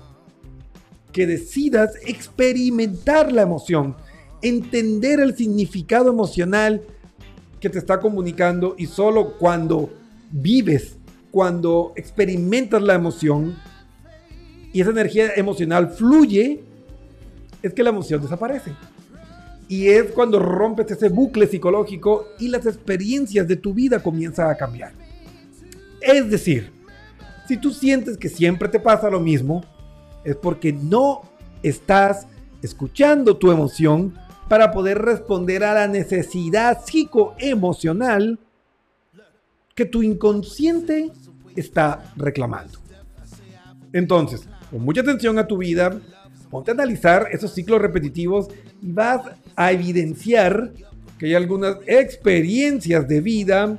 que 1.11 1.27
decidas 1.27 1.95
experimentar 2.05 3.31
la 3.31 3.41
emoción, 3.41 3.95
entender 4.41 5.19
el 5.19 5.35
significado 5.35 6.09
emocional 6.09 6.81
que 7.59 7.69
te 7.69 7.79
está 7.79 7.99
comunicando 7.99 8.75
y 8.77 8.85
solo 8.85 9.37
cuando 9.37 9.89
vives, 10.31 10.97
cuando 11.31 11.93
experimentas 11.95 12.81
la 12.81 12.93
emoción 12.93 13.55
y 14.73 14.81
esa 14.81 14.91
energía 14.91 15.31
emocional 15.35 15.89
fluye, 15.89 16.63
es 17.61 17.73
que 17.73 17.83
la 17.83 17.89
emoción 17.89 18.21
desaparece. 18.21 18.71
Y 19.71 19.87
es 19.87 20.11
cuando 20.11 20.37
rompes 20.37 20.91
ese 20.91 21.07
bucle 21.07 21.47
psicológico 21.47 22.27
y 22.39 22.49
las 22.49 22.65
experiencias 22.65 23.47
de 23.47 23.55
tu 23.55 23.73
vida 23.73 24.03
comienzan 24.03 24.49
a 24.49 24.57
cambiar. 24.57 24.91
Es 26.01 26.29
decir, 26.29 26.73
si 27.47 27.55
tú 27.55 27.71
sientes 27.71 28.17
que 28.17 28.27
siempre 28.27 28.67
te 28.67 28.81
pasa 28.81 29.09
lo 29.09 29.21
mismo, 29.21 29.63
es 30.25 30.35
porque 30.35 30.73
no 30.73 31.21
estás 31.63 32.27
escuchando 32.61 33.37
tu 33.37 33.49
emoción 33.49 34.13
para 34.49 34.73
poder 34.73 34.97
responder 34.97 35.63
a 35.63 35.73
la 35.73 35.87
necesidad 35.87 36.83
psicoemocional 36.83 38.39
que 39.73 39.85
tu 39.85 40.03
inconsciente 40.03 41.13
está 41.55 42.11
reclamando. 42.17 42.77
Entonces, 43.93 44.49
con 44.69 44.81
mucha 44.81 44.99
atención 44.99 45.39
a 45.39 45.47
tu 45.47 45.55
vida, 45.55 45.97
ponte 46.49 46.71
a 46.71 46.73
analizar 46.73 47.29
esos 47.31 47.53
ciclos 47.53 47.81
repetitivos 47.81 48.49
y 48.81 48.91
vas 48.91 49.21
a 49.55 49.71
evidenciar 49.71 50.71
que 51.17 51.27
hay 51.27 51.35
algunas 51.35 51.77
experiencias 51.85 53.07
de 53.07 53.21
vida 53.21 53.77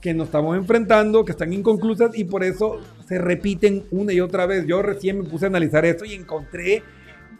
que 0.00 0.12
nos 0.12 0.26
estamos 0.26 0.56
enfrentando, 0.56 1.24
que 1.24 1.32
están 1.32 1.52
inconclusas 1.52 2.10
y 2.18 2.24
por 2.24 2.44
eso 2.44 2.80
se 3.06 3.18
repiten 3.18 3.84
una 3.90 4.12
y 4.12 4.20
otra 4.20 4.46
vez. 4.46 4.66
Yo 4.66 4.82
recién 4.82 5.18
me 5.18 5.24
puse 5.24 5.46
a 5.46 5.48
analizar 5.48 5.84
esto 5.84 6.04
y 6.04 6.12
encontré 6.12 6.82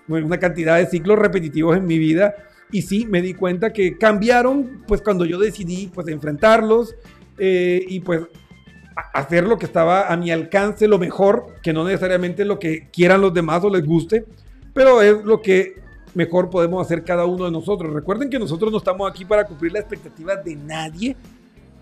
una 0.09 0.39
cantidad 0.39 0.79
de 0.79 0.87
ciclos 0.87 1.19
repetitivos 1.19 1.77
en 1.77 1.87
mi 1.87 1.99
vida 1.99 2.35
y 2.71 2.83
sí 2.83 3.07
me 3.07 3.21
di 3.21 3.35
cuenta 3.35 3.73
que 3.73 3.99
cambiaron 3.99 4.83
pues 4.87 5.03
cuando 5.03 5.25
yo 5.25 5.39
decidí 5.39 5.91
pues 5.93 6.09
enfrentarlos 6.09 6.95
eh, 7.39 7.85
y 7.87 8.01
pues 8.01 8.23
hacer 9.13 9.45
lo 9.45 9.59
que 9.59 9.67
estaba 9.67 10.13
a 10.13 10.17
mi 10.17 10.31
alcance, 10.31 10.87
lo 10.89 10.99
mejor, 10.99 11.55
que 11.63 11.73
no 11.73 11.85
necesariamente 11.85 12.45
lo 12.45 12.59
que 12.59 12.89
quieran 12.91 13.21
los 13.21 13.35
demás 13.35 13.65
o 13.65 13.71
les 13.71 13.85
guste, 13.85 14.25
pero 14.75 15.03
es 15.03 15.25
lo 15.25 15.43
que 15.43 15.82
mejor 16.15 16.51
podemos 16.51 16.85
hacer 16.85 17.05
cada 17.05 17.25
uno 17.25 17.47
de 17.47 17.51
nosotros. 17.51 17.93
Recuerden 17.93 18.31
que 18.31 18.39
nosotros 18.39 18.71
no 18.71 18.79
estamos 18.79 19.11
aquí 19.11 19.25
para 19.25 19.47
cumplir 19.47 19.73
las 19.73 19.83
expectativas 19.83 20.45
de 20.45 20.57
nadie, 20.57 21.17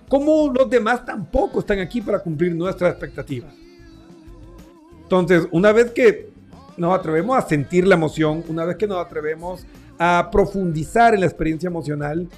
como 0.09 0.53
los 0.53 0.69
demás 0.69 1.05
tampoco 1.05 1.61
están 1.61 1.79
aquí 1.79 2.01
para 2.01 2.21
cumplir 2.21 2.55
nuestras 2.55 2.93
expectativas. 2.93 3.55
Entonces, 5.03 5.47
una 5.51 5.73
vez 5.73 5.91
que 5.91 6.31
nos 6.77 6.99
atrevemos 6.99 7.37
a 7.37 7.43
sentir 7.43 7.87
la 7.87 7.95
emoción, 7.95 8.45
una 8.49 8.65
vez 8.65 8.77
que 8.77 8.87
nos 8.87 9.05
atrevemos 9.05 9.67
a 9.99 10.29
profundizar 10.31 11.15
en 11.15 11.21
la 11.21 11.27
experiencia 11.27 11.67
emocional, 11.67 12.29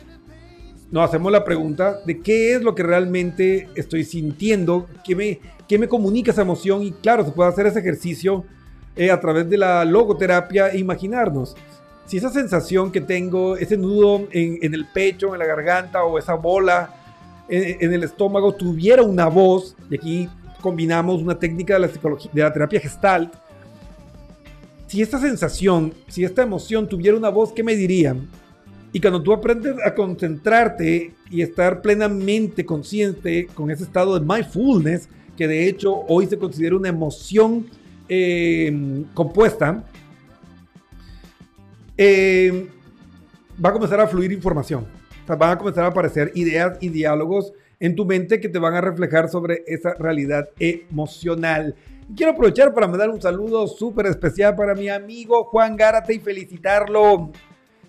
nos 0.90 1.08
hacemos 1.08 1.32
la 1.32 1.44
pregunta 1.44 2.00
de 2.04 2.20
qué 2.20 2.54
es 2.54 2.62
lo 2.62 2.74
que 2.74 2.82
realmente 2.82 3.68
estoy 3.74 4.04
sintiendo, 4.04 4.86
qué 5.04 5.16
me, 5.16 5.40
qué 5.66 5.78
me 5.78 5.88
comunica 5.88 6.32
esa 6.32 6.42
emoción 6.42 6.82
y 6.82 6.92
claro, 6.92 7.24
se 7.24 7.30
puede 7.30 7.48
hacer 7.48 7.66
ese 7.66 7.78
ejercicio 7.78 8.44
eh, 8.94 9.10
a 9.10 9.18
través 9.18 9.48
de 9.48 9.56
la 9.56 9.84
logoterapia 9.86 10.68
e 10.68 10.78
imaginarnos. 10.78 11.56
Si 12.06 12.16
esa 12.16 12.30
sensación 12.30 12.90
que 12.92 13.00
tengo, 13.00 13.56
ese 13.56 13.76
nudo 13.76 14.26
en, 14.30 14.74
el 14.74 14.86
pecho, 14.86 15.32
en 15.34 15.38
la 15.38 15.46
garganta 15.46 16.04
o 16.04 16.18
esa 16.18 16.34
bola 16.34 16.94
en, 17.48 17.92
el 17.92 18.02
estómago 18.02 18.54
tuviera 18.54 19.02
una 19.02 19.28
voz, 19.28 19.76
y 19.90 19.94
aquí 19.94 20.28
combinamos 20.60 21.22
una 21.22 21.38
técnica 21.38 21.74
de 21.74 21.80
la 21.80 21.88
psicología, 21.88 22.30
de 22.32 22.42
la 22.42 22.52
terapia 22.52 22.80
gestalt, 22.80 23.32
si 24.86 25.00
esta 25.00 25.18
sensación, 25.18 25.94
si 26.08 26.22
esta 26.22 26.42
emoción 26.42 26.86
tuviera 26.86 27.16
una 27.16 27.30
voz, 27.30 27.52
¿qué 27.52 27.62
me 27.62 27.74
dirían? 27.74 28.28
Y 28.92 29.00
cuando 29.00 29.22
tú 29.22 29.32
aprendes 29.32 29.76
a 29.84 29.94
concentrarte 29.94 31.14
y 31.30 31.40
estar 31.40 31.80
plenamente 31.80 32.66
consciente 32.66 33.46
con 33.54 33.70
ese 33.70 33.84
estado 33.84 34.18
de 34.18 34.26
mindfulness, 34.26 35.08
que 35.36 35.48
de 35.48 35.66
hecho 35.66 36.04
hoy 36.08 36.26
se 36.26 36.36
considera 36.36 36.76
una 36.76 36.90
emoción 36.90 37.66
eh, 38.08 39.02
compuesta, 39.14 39.82
eh, 41.96 42.68
va 43.62 43.70
a 43.70 43.72
comenzar 43.72 44.00
a 44.00 44.06
fluir 44.06 44.32
información. 44.32 44.86
van 45.26 45.50
a 45.50 45.58
comenzar 45.58 45.84
a 45.84 45.88
aparecer 45.88 46.32
ideas 46.34 46.78
y 46.80 46.88
diálogos 46.88 47.52
en 47.80 47.94
tu 47.96 48.04
mente 48.04 48.40
que 48.40 48.48
te 48.48 48.58
van 48.58 48.74
a 48.74 48.80
reflejar 48.80 49.28
sobre 49.28 49.64
esa 49.66 49.94
realidad 49.94 50.48
emocional. 50.58 51.74
Quiero 52.16 52.32
aprovechar 52.32 52.74
para 52.74 52.86
mandar 52.86 53.10
un 53.10 53.20
saludo 53.20 53.66
súper 53.66 54.06
especial 54.06 54.54
para 54.54 54.74
mi 54.74 54.88
amigo 54.88 55.44
Juan 55.44 55.76
Gárate 55.76 56.14
y 56.14 56.18
felicitarlo. 56.20 57.32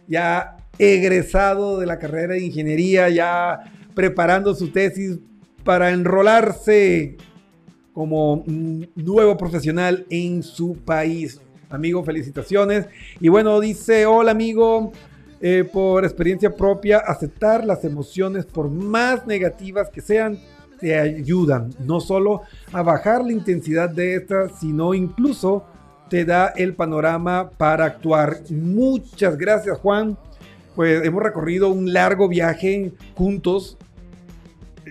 Ya 0.08 0.58
egresado 0.78 1.80
de 1.80 1.86
la 1.86 2.00
carrera 2.00 2.34
de 2.34 2.44
ingeniería, 2.44 3.10
ya 3.10 3.60
preparando 3.94 4.56
su 4.56 4.70
tesis 4.70 5.20
para 5.64 5.92
enrolarse 5.92 7.18
como 7.94 8.44
nuevo 8.96 9.38
profesional 9.38 10.06
en 10.10 10.42
su 10.42 10.76
país. 10.78 11.40
Amigo, 11.74 12.04
felicitaciones. 12.04 12.86
Y 13.20 13.30
bueno, 13.30 13.60
dice, 13.60 14.06
hola 14.06 14.32
amigo, 14.32 14.92
eh, 15.42 15.68
por 15.72 16.06
experiencia 16.06 16.56
propia, 16.56 17.00
aceptar 17.00 17.66
las 17.66 17.84
emociones, 17.84 18.46
por 18.46 18.70
más 18.70 19.26
negativas 19.26 19.90
que 19.90 20.02
sean, 20.02 20.38
te 20.80 20.98
ayudan 20.98 21.74
no 21.80 22.00
solo 22.00 22.42
a 22.72 22.82
bajar 22.82 23.24
la 23.24 23.32
intensidad 23.32 23.90
de 23.90 24.16
estas, 24.16 24.60
sino 24.60 24.94
incluso 24.94 25.66
te 26.10 26.26
da 26.26 26.48
el 26.56 26.76
panorama 26.76 27.50
para 27.58 27.86
actuar. 27.86 28.38
Muchas 28.52 29.38
gracias, 29.38 29.78
Juan 29.80 30.18
pues 30.76 31.06
hemos 31.06 31.22
recorrido 31.22 31.70
un 31.70 31.94
largo 31.94 32.28
viaje 32.28 32.92
juntos, 33.16 33.78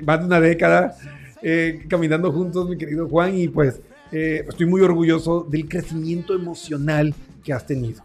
más 0.04 0.20
de 0.20 0.26
una 0.26 0.40
década, 0.40 0.94
eh, 1.42 1.84
caminando 1.88 2.30
juntos, 2.30 2.68
mi 2.68 2.76
querido 2.76 3.08
Juan, 3.08 3.36
y 3.36 3.48
pues 3.48 3.80
eh, 4.12 4.44
estoy 4.48 4.66
muy 4.66 4.82
orgulloso 4.82 5.46
del 5.48 5.68
crecimiento 5.68 6.34
emocional 6.34 7.14
que 7.42 7.52
has 7.52 7.66
tenido. 7.66 8.02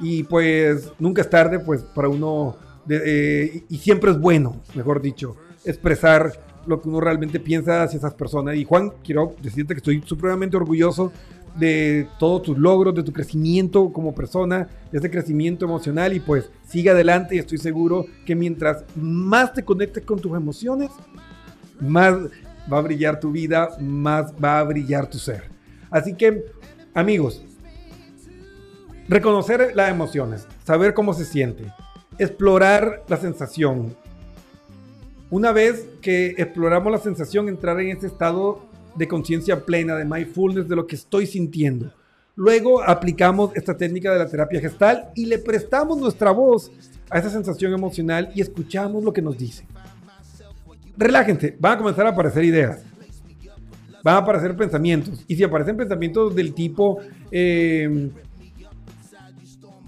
Y 0.00 0.24
pues 0.24 0.90
nunca 0.98 1.22
es 1.22 1.30
tarde, 1.30 1.58
pues 1.58 1.82
para 1.82 2.08
uno, 2.08 2.56
eh, 2.88 3.64
y 3.68 3.78
siempre 3.78 4.10
es 4.10 4.20
bueno, 4.20 4.60
mejor 4.74 5.00
dicho, 5.00 5.36
expresar 5.64 6.32
lo 6.66 6.80
que 6.80 6.88
uno 6.88 7.00
realmente 7.00 7.40
piensa 7.40 7.82
hacia 7.82 7.98
esas 7.98 8.14
personas. 8.14 8.56
Y 8.56 8.64
Juan, 8.64 8.92
quiero 9.02 9.34
decirte 9.42 9.74
que 9.74 9.78
estoy 9.78 10.02
supremamente 10.04 10.56
orgulloso 10.56 11.12
de 11.56 12.08
todos 12.18 12.42
tus 12.42 12.58
logros, 12.58 12.94
de 12.94 13.02
tu 13.02 13.12
crecimiento 13.12 13.92
como 13.92 14.14
persona, 14.14 14.68
de 14.90 14.98
ese 14.98 15.10
crecimiento 15.10 15.64
emocional 15.64 16.12
y 16.12 16.20
pues 16.20 16.50
sigue 16.66 16.90
adelante 16.90 17.36
y 17.36 17.38
estoy 17.38 17.58
seguro 17.58 18.06
que 18.26 18.34
mientras 18.34 18.84
más 18.96 19.52
te 19.52 19.64
conectes 19.64 20.04
con 20.04 20.18
tus 20.18 20.36
emociones, 20.36 20.90
más 21.80 22.16
va 22.72 22.78
a 22.78 22.82
brillar 22.82 23.20
tu 23.20 23.30
vida, 23.30 23.70
más 23.80 24.32
va 24.42 24.58
a 24.58 24.64
brillar 24.64 25.08
tu 25.08 25.18
ser. 25.18 25.50
Así 25.90 26.14
que, 26.14 26.44
amigos, 26.94 27.44
reconocer 29.08 29.72
las 29.74 29.90
emociones, 29.90 30.46
saber 30.64 30.94
cómo 30.94 31.14
se 31.14 31.24
siente, 31.24 31.72
explorar 32.18 33.04
la 33.08 33.16
sensación. 33.16 33.96
Una 35.30 35.52
vez 35.52 35.88
que 36.00 36.34
exploramos 36.38 36.92
la 36.92 36.98
sensación, 36.98 37.48
entrar 37.48 37.80
en 37.80 37.96
ese 37.96 38.06
estado 38.06 38.62
de 38.94 39.08
conciencia 39.08 39.64
plena, 39.64 39.96
de 39.96 40.04
mindfulness, 40.04 40.68
de 40.68 40.76
lo 40.76 40.86
que 40.86 40.96
estoy 40.96 41.26
sintiendo. 41.26 41.92
Luego 42.36 42.82
aplicamos 42.82 43.52
esta 43.54 43.76
técnica 43.76 44.12
de 44.12 44.18
la 44.18 44.28
terapia 44.28 44.60
gestal 44.60 45.10
y 45.14 45.26
le 45.26 45.38
prestamos 45.38 45.98
nuestra 45.98 46.32
voz 46.32 46.70
a 47.10 47.18
esa 47.18 47.30
sensación 47.30 47.72
emocional 47.72 48.30
y 48.34 48.40
escuchamos 48.40 49.04
lo 49.04 49.12
que 49.12 49.22
nos 49.22 49.38
dice. 49.38 49.66
Relájense, 50.96 51.56
van 51.58 51.72
a 51.72 51.78
comenzar 51.78 52.06
a 52.06 52.10
aparecer 52.10 52.44
ideas, 52.44 52.82
van 54.02 54.16
a 54.16 54.18
aparecer 54.18 54.56
pensamientos. 54.56 55.24
Y 55.26 55.36
si 55.36 55.42
aparecen 55.42 55.76
pensamientos 55.76 56.34
del 56.34 56.54
tipo, 56.54 56.98
eh, 57.30 58.10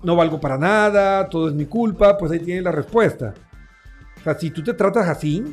no 0.02 0.16
valgo 0.16 0.40
para 0.40 0.58
nada, 0.58 1.28
todo 1.28 1.48
es 1.48 1.54
mi 1.54 1.66
culpa, 1.66 2.16
pues 2.16 2.32
ahí 2.32 2.40
tiene 2.40 2.62
la 2.62 2.72
respuesta. 2.72 3.34
O 4.20 4.22
sea, 4.24 4.38
si 4.38 4.50
tú 4.50 4.62
te 4.62 4.74
tratas 4.74 5.08
así, 5.08 5.44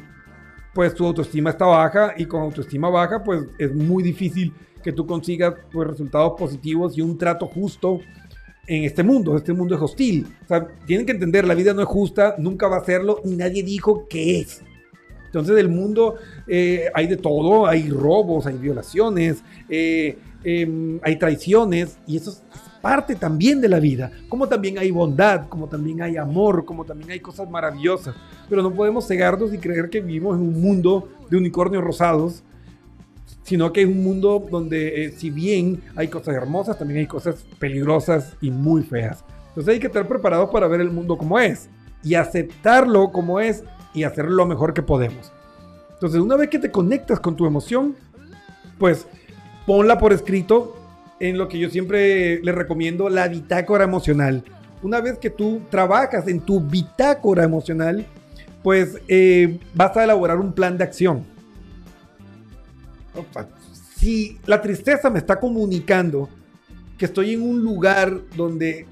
pues 0.74 0.94
tu 0.96 1.06
autoestima 1.06 1.52
está 1.52 1.66
baja 1.66 2.14
y 2.18 2.26
con 2.26 2.42
autoestima 2.42 2.90
baja, 2.90 3.24
pues 3.24 3.44
es 3.60 3.74
muy 3.74 4.02
difícil 4.02 4.54
que 4.84 4.92
tú 4.92 5.06
consigas 5.06 5.54
pues, 5.72 5.88
resultados 5.88 6.34
positivos 6.38 6.98
y 6.98 7.02
un 7.02 7.18
trato 7.18 7.48
justo 7.48 8.00
en 8.68 8.84
este 8.84 9.04
mundo. 9.04 9.38
Este 9.38 9.54
mundo 9.54 9.76
es 9.76 9.82
hostil. 9.82 10.28
O 10.44 10.48
sea, 10.48 10.68
tienen 10.86 11.06
que 11.06 11.12
entender, 11.12 11.46
la 11.46 11.54
vida 11.54 11.74
no 11.74 11.82
es 11.82 11.88
justa, 11.88 12.36
nunca 12.38 12.68
va 12.68 12.78
a 12.78 12.84
serlo 12.84 13.22
y 13.24 13.36
nadie 13.36 13.64
dijo 13.64 14.08
que 14.08 14.40
es. 14.40 14.62
Entonces, 15.34 15.58
el 15.58 15.68
mundo 15.68 16.18
eh, 16.46 16.92
hay 16.94 17.08
de 17.08 17.18
todo, 17.18 17.66
hay 17.66 17.90
robos, 17.90 18.46
hay 18.46 18.56
violaciones, 18.56 19.44
eh, 19.68 20.20
em, 20.44 21.00
hay 21.02 21.18
traiciones 21.18 21.98
y 22.06 22.18
eso 22.18 22.30
es 22.30 22.44
parte 22.84 23.16
también 23.16 23.60
de 23.60 23.68
la 23.68 23.80
vida, 23.80 24.12
como 24.30 24.48
también 24.48 24.78
hay 24.78 24.92
bondad, 24.92 25.48
como 25.50 25.68
también 25.68 26.04
hay 26.04 26.18
amor, 26.18 26.66
como 26.66 26.86
también 26.86 27.10
hay 27.10 27.20
cosas 27.20 27.50
maravillosas. 27.50 28.14
Pero 28.48 28.62
no 28.62 28.72
podemos 28.76 29.08
cegarnos 29.08 29.52
y 29.56 29.58
creer 29.58 29.90
que 29.90 30.02
vivimos 30.02 30.38
en 30.38 30.44
un 30.44 30.62
mundo 30.62 31.10
de 31.32 31.38
unicornios 31.38 31.84
rosados, 31.84 32.44
sino 33.42 33.74
que 33.74 33.82
es 33.82 33.88
un 33.88 34.04
mundo 34.04 34.46
donde 34.52 35.06
eh, 35.06 35.12
si 35.18 35.32
bien 35.32 35.82
hay 35.96 36.10
cosas 36.10 36.36
hermosas, 36.36 36.78
también 36.78 37.00
hay 37.00 37.08
cosas 37.08 37.44
peligrosas 37.58 38.36
y 38.40 38.52
muy 38.52 38.84
feas. 38.84 39.26
Entonces 39.48 39.74
hay 39.74 39.80
que 39.80 39.88
estar 39.88 40.08
preparados 40.08 40.52
para 40.52 40.68
ver 40.68 40.82
el 40.82 40.92
mundo 40.92 41.18
como 41.18 41.40
es 41.40 41.70
y 42.04 42.14
aceptarlo 42.14 43.12
como 43.12 43.40
es 43.40 43.64
y 43.94 44.04
hacer 44.04 44.26
lo 44.26 44.46
mejor 44.46 44.74
que 44.74 44.82
podemos. 44.82 45.32
Entonces, 45.94 46.20
una 46.20 46.36
vez 46.36 46.50
que 46.50 46.60
te 46.60 46.72
conectas 46.72 47.20
con 47.20 47.36
tu 47.36 47.46
emoción, 47.46 47.96
pues 48.78 49.08
ponla 49.66 49.98
por 49.98 50.12
escrito 50.14 50.76
en 51.20 51.38
lo 51.38 51.48
que 51.48 51.60
yo 51.60 51.70
siempre 51.70 52.42
le 52.44 52.52
recomiendo, 52.52 53.10
la 53.10 53.28
bitácora 53.28 53.86
emocional. 53.86 54.44
Una 54.82 55.00
vez 55.00 55.18
que 55.18 55.30
tú 55.30 55.62
trabajas 55.70 56.28
en 56.28 56.42
tu 56.42 56.60
bitácora 56.60 57.44
emocional, 57.44 58.06
pues 58.62 59.00
eh, 59.08 59.60
vas 59.74 59.96
a 59.96 60.04
elaborar 60.04 60.38
un 60.38 60.52
plan 60.52 60.78
de 60.78 60.84
acción. 60.84 61.24
Si 63.96 64.40
la 64.46 64.62
tristeza 64.62 65.10
me 65.10 65.20
está 65.20 65.40
comunicando 65.40 66.28
que 66.98 67.06
estoy 67.06 67.34
en 67.34 67.42
un 67.42 67.64
lugar 67.64 68.20
donde 68.36 68.86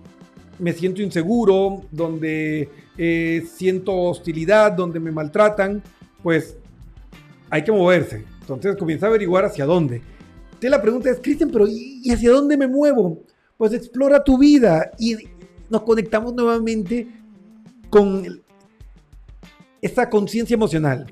me 0.60 0.74
siento 0.74 1.02
inseguro, 1.02 1.82
donde 1.92 2.70
eh, 3.04 3.48
siento 3.52 3.98
hostilidad, 3.98 4.74
donde 4.74 5.00
me 5.00 5.12
maltratan, 5.12 5.82
pues 6.22 6.56
hay 7.50 7.64
que 7.64 7.72
moverse. 7.72 8.24
Entonces 8.42 8.76
comienza 8.76 9.08
a 9.08 9.10
averiguar 9.10 9.44
hacia 9.44 9.66
dónde. 9.66 10.04
Entonces 10.46 10.70
la 10.70 10.84
pregunta 10.84 11.10
es, 11.10 11.20
Cristian, 11.20 11.50
pero 11.50 11.66
¿y 11.68 12.12
hacia 12.12 12.30
dónde 12.30 12.56
me 12.58 12.68
muevo? 12.68 13.24
Pues 13.58 13.74
explora 13.74 14.24
tu 14.24 14.38
vida 14.38 14.92
y 15.00 15.18
nos 15.68 15.82
conectamos 15.82 16.36
nuevamente 16.36 17.08
con 17.90 18.44
esa 19.82 20.08
conciencia 20.08 20.54
emocional. 20.54 21.12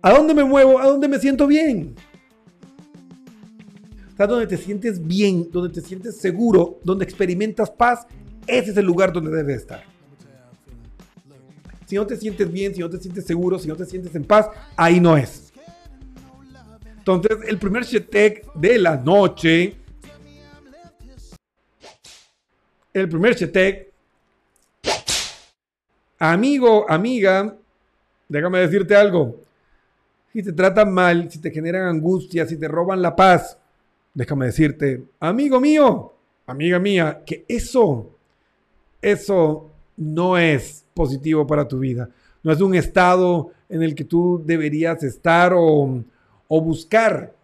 ¿A 0.00 0.12
dónde 0.12 0.34
me 0.34 0.44
muevo? 0.44 0.78
¿A 0.78 0.86
dónde 0.86 1.08
me 1.08 1.18
siento 1.18 1.48
bien? 1.48 1.96
O 4.16 4.26
donde 4.28 4.46
te 4.46 4.56
sientes 4.56 5.04
bien, 5.04 5.48
donde 5.50 5.74
te 5.74 5.80
sientes 5.80 6.18
seguro, 6.18 6.78
donde 6.84 7.04
experimentas 7.04 7.72
paz, 7.72 8.06
ese 8.46 8.70
es 8.70 8.76
el 8.76 8.86
lugar 8.86 9.12
donde 9.12 9.32
debes 9.32 9.62
estar. 9.62 9.97
Si 11.88 11.96
no 11.96 12.06
te 12.06 12.18
sientes 12.18 12.52
bien, 12.52 12.74
si 12.74 12.80
no 12.80 12.90
te 12.90 12.98
sientes 12.98 13.24
seguro, 13.24 13.58
si 13.58 13.66
no 13.66 13.74
te 13.74 13.86
sientes 13.86 14.14
en 14.14 14.22
paz, 14.22 14.50
ahí 14.76 15.00
no 15.00 15.16
es. 15.16 15.50
Entonces, 16.98 17.38
el 17.46 17.58
primer 17.58 17.86
chetek 17.86 18.52
de 18.52 18.78
la 18.78 18.96
noche. 18.96 19.74
El 22.92 23.08
primer 23.08 23.34
chetek. 23.34 23.90
Amigo, 26.18 26.84
amiga, 26.90 27.56
déjame 28.28 28.58
decirte 28.58 28.94
algo. 28.94 29.40
Si 30.30 30.42
te 30.42 30.52
tratan 30.52 30.92
mal, 30.92 31.30
si 31.30 31.40
te 31.40 31.50
generan 31.50 31.88
angustia, 31.88 32.44
si 32.44 32.58
te 32.58 32.68
roban 32.68 33.00
la 33.00 33.16
paz, 33.16 33.56
déjame 34.12 34.44
decirte, 34.44 35.04
amigo 35.20 35.58
mío, 35.58 36.12
amiga 36.46 36.78
mía, 36.78 37.22
que 37.24 37.46
eso, 37.48 38.14
eso 39.00 39.67
no 39.98 40.38
es 40.38 40.86
positivo 40.94 41.46
para 41.46 41.66
tu 41.66 41.80
vida. 41.80 42.08
No 42.42 42.52
es 42.52 42.60
un 42.60 42.74
estado 42.74 43.50
en 43.68 43.82
el 43.82 43.94
que 43.94 44.04
tú 44.04 44.40
deberías 44.44 45.02
estar 45.02 45.52
o, 45.54 46.02
buscar 46.48 47.34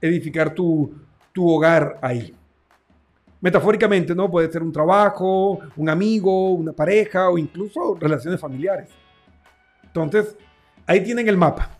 edificar 0.00 0.52
tu, 0.52 0.92
tu 1.32 1.48
hogar 1.48 1.98
ahí. 2.02 2.34
Metafóricamente, 3.40 4.14
¿no? 4.14 4.30
Puede 4.30 4.50
ser 4.50 4.62
un 4.62 4.72
trabajo, 4.72 5.60
un 5.76 5.88
amigo, 5.88 6.50
una 6.50 6.72
pareja 6.72 7.30
o 7.30 7.38
incluso 7.38 7.94
relaciones 7.94 8.40
familiares. 8.40 8.90
Entonces, 9.84 10.36
ahí 10.86 11.02
tienen 11.02 11.28
el 11.28 11.36
mapa. 11.36 11.70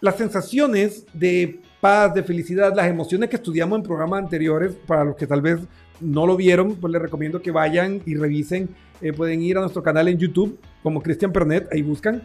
Las 0.00 0.16
sensaciones 0.16 1.06
de 1.12 1.60
paz, 1.80 2.12
de 2.14 2.22
felicidad, 2.22 2.74
las 2.74 2.86
emociones 2.86 3.30
que 3.30 3.36
estudiamos 3.36 3.78
en 3.78 3.82
programas 3.82 4.22
anteriores, 4.22 4.74
para 4.86 5.04
los 5.04 5.16
que 5.16 5.26
tal 5.26 5.40
vez 5.40 5.60
no 6.00 6.26
lo 6.26 6.36
vieron, 6.36 6.76
pues 6.76 6.92
les 6.92 7.02
recomiendo 7.02 7.42
que 7.42 7.50
vayan 7.50 8.00
y 8.06 8.14
revisen. 8.14 8.68
Eh, 9.00 9.12
pueden 9.12 9.42
ir 9.42 9.56
a 9.56 9.60
nuestro 9.60 9.82
canal 9.82 10.08
en 10.08 10.18
YouTube 10.18 10.58
como 10.82 11.02
Cristian 11.02 11.32
Pernet, 11.32 11.68
ahí 11.72 11.82
buscan. 11.82 12.22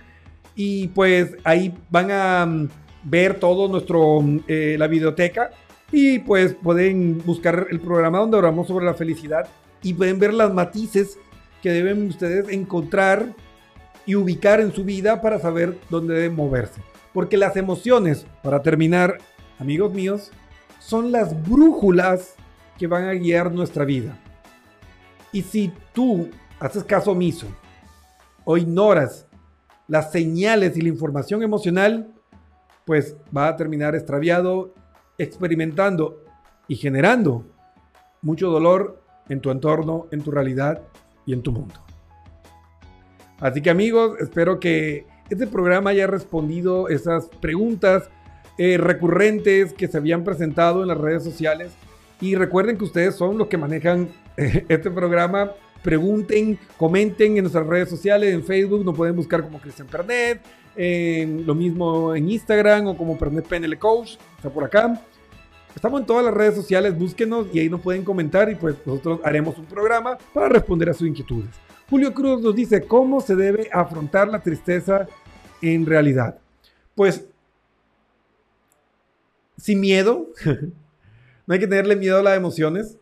Y 0.55 0.87
pues 0.89 1.35
ahí 1.43 1.73
van 1.89 2.11
a 2.11 2.45
mm, 2.45 2.69
ver 3.03 3.39
todo 3.39 3.67
nuestro, 3.67 4.21
mm, 4.21 4.39
eh, 4.47 4.75
la 4.77 4.87
biblioteca 4.87 5.51
y 5.91 6.19
pues 6.19 6.55
pueden 6.55 7.21
buscar 7.25 7.67
el 7.69 7.79
programa 7.79 8.19
donde 8.19 8.37
hablamos 8.37 8.67
sobre 8.67 8.85
la 8.85 8.95
felicidad 8.95 9.47
y 9.83 9.93
pueden 9.93 10.19
ver 10.19 10.33
las 10.33 10.53
matices 10.53 11.17
que 11.61 11.71
deben 11.71 12.07
ustedes 12.07 12.49
encontrar 12.49 13.33
y 14.05 14.15
ubicar 14.15 14.59
en 14.59 14.73
su 14.73 14.83
vida 14.83 15.21
para 15.21 15.39
saber 15.39 15.77
dónde 15.89 16.15
deben 16.15 16.35
moverse. 16.35 16.81
Porque 17.13 17.37
las 17.37 17.55
emociones, 17.55 18.25
para 18.43 18.61
terminar, 18.61 19.19
amigos 19.57 19.93
míos, 19.93 20.31
son 20.79 21.11
las 21.11 21.41
brújulas 21.47 22.35
que 22.77 22.87
van 22.87 23.05
a 23.05 23.13
guiar 23.13 23.51
nuestra 23.51 23.85
vida. 23.85 24.17
Y 25.31 25.41
si 25.41 25.71
tú 25.93 26.29
haces 26.59 26.83
caso 26.83 27.11
omiso 27.11 27.47
o 28.43 28.57
ignoras 28.57 29.27
las 29.87 30.11
señales 30.11 30.77
y 30.77 30.81
la 30.81 30.89
información 30.89 31.43
emocional, 31.43 32.13
pues 32.85 33.15
va 33.35 33.47
a 33.47 33.55
terminar 33.55 33.95
extraviado, 33.95 34.73
experimentando 35.17 36.23
y 36.67 36.75
generando 36.75 37.45
mucho 38.21 38.49
dolor 38.49 39.01
en 39.29 39.41
tu 39.41 39.51
entorno, 39.51 40.07
en 40.11 40.21
tu 40.21 40.31
realidad 40.31 40.81
y 41.25 41.33
en 41.33 41.41
tu 41.41 41.51
mundo. 41.51 41.75
Así 43.39 43.61
que 43.61 43.69
amigos, 43.69 44.17
espero 44.19 44.59
que 44.59 45.05
este 45.29 45.47
programa 45.47 45.89
haya 45.89 46.07
respondido 46.07 46.87
esas 46.87 47.27
preguntas 47.41 48.09
eh, 48.57 48.77
recurrentes 48.77 49.73
que 49.73 49.87
se 49.87 49.97
habían 49.97 50.23
presentado 50.23 50.81
en 50.81 50.87
las 50.87 50.97
redes 50.97 51.23
sociales 51.23 51.73
y 52.21 52.35
recuerden 52.35 52.77
que 52.77 52.83
ustedes 52.83 53.15
son 53.15 53.37
los 53.37 53.47
que 53.47 53.57
manejan 53.57 54.09
eh, 54.37 54.65
este 54.69 54.89
programa. 54.89 55.51
Pregunten, 55.83 56.57
comenten 56.77 57.37
en 57.37 57.43
nuestras 57.43 57.67
redes 57.67 57.89
sociales, 57.89 58.33
en 58.33 58.43
Facebook, 58.43 58.83
nos 58.83 58.95
pueden 58.95 59.15
buscar 59.15 59.43
como 59.43 59.59
Cristian 59.59 59.87
Pernet, 59.87 60.41
lo 61.45 61.53
mismo 61.53 62.15
en 62.15 62.29
Instagram 62.29 62.87
o 62.87 62.97
como 62.97 63.17
Pernet 63.17 63.47
PNL 63.47 63.77
Coach, 63.77 64.17
está 64.37 64.49
por 64.49 64.63
acá. 64.63 64.99
Estamos 65.75 65.99
en 65.99 66.07
todas 66.07 66.23
las 66.23 66.33
redes 66.33 66.55
sociales, 66.55 66.97
búsquenos 66.97 67.47
y 67.53 67.59
ahí 67.59 67.69
nos 67.69 67.81
pueden 67.81 68.03
comentar 68.03 68.49
y 68.49 68.55
pues 68.55 68.75
nosotros 68.85 69.19
haremos 69.23 69.57
un 69.57 69.65
programa 69.65 70.17
para 70.33 70.47
responder 70.47 70.89
a 70.89 70.93
sus 70.93 71.07
inquietudes. 71.07 71.49
Julio 71.89 72.13
Cruz 72.13 72.41
nos 72.41 72.55
dice 72.55 72.81
cómo 72.81 73.19
se 73.21 73.35
debe 73.35 73.69
afrontar 73.71 74.27
la 74.29 74.39
tristeza 74.39 75.07
en 75.61 75.85
realidad. 75.85 76.39
Pues 76.95 77.25
sin 79.57 79.81
miedo, 79.81 80.29
No 81.47 81.53
hay 81.53 81.59
que 81.59 81.67
tenerle 81.67 81.95
miedo 81.95 82.17
a 82.17 82.23
las 82.23 82.37
emociones 82.37 82.97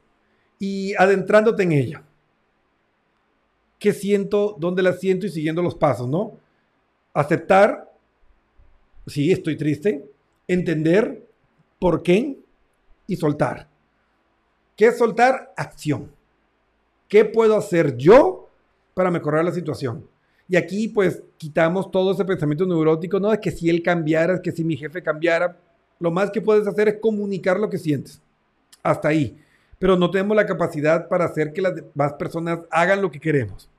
y 0.60 0.94
adentrándote 0.96 1.64
en 1.64 1.72
ella. 1.72 2.04
¿Qué 3.80 3.94
siento? 3.94 4.56
¿Dónde 4.60 4.82
la 4.82 4.94
siento? 4.94 5.26
Y 5.26 5.30
siguiendo 5.30 5.62
los 5.62 5.76
pasos, 5.76 6.08
¿no? 6.08 6.38
Aceptar, 7.14 7.92
sí, 9.08 9.32
estoy 9.32 9.58
triste. 9.58 10.10
Entender 10.48 11.26
por 11.80 12.04
qué 12.04 12.38
y 13.08 13.16
soltar. 13.16 13.70
¿Qué 14.76 14.88
es 14.88 14.98
soltar? 14.98 15.54
Acción. 15.56 16.12
¿Qué 17.08 17.26
puedo 17.26 17.58
hacer 17.58 17.98
yo 17.98 18.50
para 18.94 19.12
mejorar 19.12 19.46
la 19.46 19.52
situación? 19.52 20.08
Y 20.50 20.56
aquí 20.56 20.88
pues 20.90 21.24
quitamos 21.38 21.92
todo 21.92 22.12
ese 22.12 22.26
pensamiento 22.26 22.66
neurótico, 22.66 23.20
¿no? 23.20 23.32
De 23.32 23.40
que 23.40 23.52
si 23.52 23.70
él 23.70 23.82
cambiara, 23.82 24.42
que 24.42 24.52
si 24.52 24.64
mi 24.64 24.76
jefe 24.76 25.02
cambiara, 25.02 25.58
lo 26.00 26.12
más 26.12 26.32
que 26.32 26.42
puedes 26.42 26.68
hacer 26.68 26.88
es 26.90 27.00
comunicar 27.00 27.60
lo 27.60 27.70
que 27.70 27.78
sientes 27.78 28.22
hasta 28.84 29.08
ahí. 29.08 29.38
Pero 29.80 29.98
no 29.98 30.12
tenemos 30.12 30.38
la 30.38 30.46
capacidad 30.46 31.08
para 31.08 31.26
hacer 31.26 31.52
que 31.52 31.62
las 31.62 31.76
demás 31.76 32.14
personas 32.14 32.60
hagan 32.70 33.02
lo 33.02 33.10
que 33.10 33.20
queremos. 33.20 33.70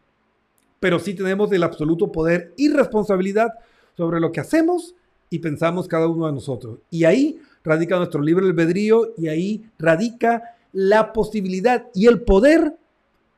Pero 0.80 0.98
sí 0.98 1.14
tenemos 1.14 1.52
el 1.52 1.62
absoluto 1.62 2.10
poder 2.10 2.52
y 2.56 2.70
responsabilidad 2.70 3.52
sobre 3.96 4.20
lo 4.20 4.32
que 4.32 4.40
hacemos 4.40 4.94
y 5.30 5.38
pensamos 5.38 5.86
cada 5.86 6.08
uno 6.08 6.26
de 6.26 6.32
nosotros. 6.32 6.78
Y 6.90 7.04
ahí 7.04 7.40
radica 7.62 7.96
nuestro 7.96 8.20
libre 8.20 8.46
albedrío 8.46 9.12
y 9.16 9.28
ahí 9.28 9.70
radica 9.78 10.56
la 10.72 11.12
posibilidad 11.12 11.86
y 11.94 12.06
el 12.06 12.22
poder 12.22 12.76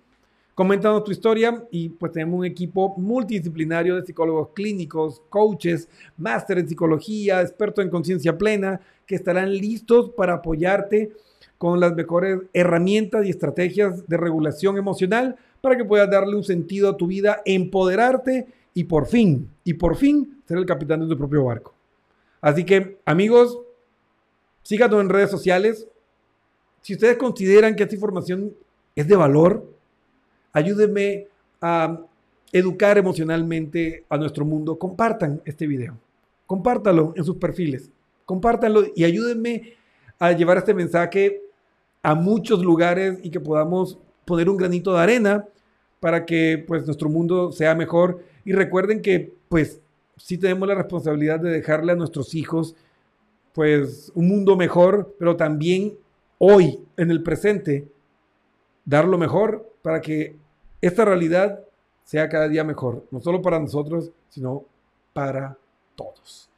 Coméntanos 0.57 1.05
tu 1.05 1.13
historia 1.13 1.67
y 1.71 1.91
pues 1.91 2.13
tenemos 2.13 2.39
un 2.39 2.47
equipo 2.47 2.95
multidisciplinario 2.97 3.95
de 3.95 4.07
psicólogos 4.07 4.55
clínicos, 4.55 5.21
coaches, 5.29 5.87
máster 6.17 6.57
en 6.57 6.67
psicología, 6.67 7.43
expertos 7.43 7.85
en 7.85 7.91
conciencia 7.91 8.39
plena, 8.39 8.81
que 9.07 9.17
estarán 9.17 9.53
listos 9.53 10.13
para 10.17 10.37
apoyarte 10.37 11.13
con 11.59 11.81
las 11.81 11.95
mejores 11.95 12.41
herramientas 12.53 13.27
y 13.27 13.31
estrategias 13.31 14.07
de 14.07 14.17
regulación 14.17 14.77
emocional 14.77 15.37
para 15.61 15.77
que 15.77 15.85
puedas 15.85 16.11
darle 16.11 16.37
un 16.37 16.45
sentido 16.45 16.91
a 16.91 16.97
tu 16.97 17.07
vida, 17.07 17.43
empoderarte 17.45 18.47
y 18.75 18.85
por 18.85 19.07
fin, 19.07 19.49
y 19.65 19.75
por 19.75 19.97
fin 19.97 20.43
ser 20.47 20.59
el 20.59 20.67
capitán 20.67 21.01
de 21.01 21.09
tu 21.09 21.17
propio 21.17 21.45
barco. 21.45 21.75
Así 22.41 22.65
que, 22.65 22.99
amigos, 23.05 23.59
síganos 24.63 25.01
en 25.01 25.09
redes 25.09 25.31
sociales. 25.31 25.89
Si 26.83 26.95
ustedes 26.95 27.17
consideran 27.17 27.75
que 27.75 27.85
esta 27.85 27.95
información 27.95 28.53
es 28.95 29.09
de 29.09 29.17
valor, 29.17 29.67
ayúdenme 30.53 31.27
a 31.61 32.01
educar 32.53 32.99
emocionalmente 32.99 34.05
a 34.09 34.17
nuestro 34.19 34.45
mundo. 34.45 34.79
Compartan 34.79 35.41
este 35.45 35.67
video. 35.67 35.99
Compártalo 36.47 37.13
en 37.17 37.25
sus 37.25 37.37
perfiles. 37.37 37.91
Compártanlo 38.25 38.85
y 38.95 39.05
ayúdenme 39.05 39.75
a 40.19 40.33
llevar 40.33 40.59
este 40.59 40.75
mensaje 40.75 41.43
a 42.07 42.15
muchos 42.15 42.63
lugares 42.63 43.19
y 43.25 43.31
que 43.31 43.41
podamos 43.41 43.99
poner 44.25 44.49
un 44.49 44.57
granito 44.57 44.95
de 44.95 45.01
arena 45.01 45.45
para 45.99 46.25
que 46.25 46.65
pues 46.65 46.87
nuestro 46.87 47.09
mundo 47.09 47.51
sea 47.51 47.75
mejor 47.75 48.21
y 48.45 48.53
recuerden 48.53 49.03
que 49.03 49.35
pues 49.49 49.81
sí 50.17 50.39
tenemos 50.39 50.69
la 50.69 50.77
responsabilidad 50.77 51.41
de 51.41 51.51
dejarle 51.51 51.91
a 51.91 51.97
nuestros 51.97 52.33
hijos 52.37 52.77
pues 53.55 54.13
un 54.15 54.29
mundo 54.29 54.55
mejor, 54.55 55.17
pero 55.19 55.35
también 55.35 55.99
hoy 56.39 56.79
en 56.97 57.11
el 57.11 57.25
presente 57.25 57.89
dar 58.85 59.09
lo 59.09 59.19
mejor 59.19 59.69
para 59.83 60.01
que 60.01 60.37
esta 60.81 61.05
realidad 61.05 61.59
sea 62.05 62.29
cada 62.29 62.47
día 62.47 62.63
mejor, 62.63 63.05
no 63.11 63.21
solo 63.21 63.43
para 63.43 63.59
nosotros, 63.59 64.13
sino 64.29 64.65
para 65.13 65.59
todos. 65.97 66.49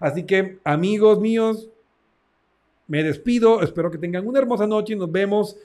Así 0.00 0.24
que, 0.24 0.58
amigos 0.64 1.20
míos, 1.20 1.68
me 2.88 3.02
despido, 3.02 3.62
espero 3.62 3.90
que 3.90 3.98
tengan 3.98 4.26
una 4.26 4.38
hermosa 4.38 4.66
noche 4.66 4.92
y 4.92 4.96
nos 4.96 5.10
vemos 5.10 5.56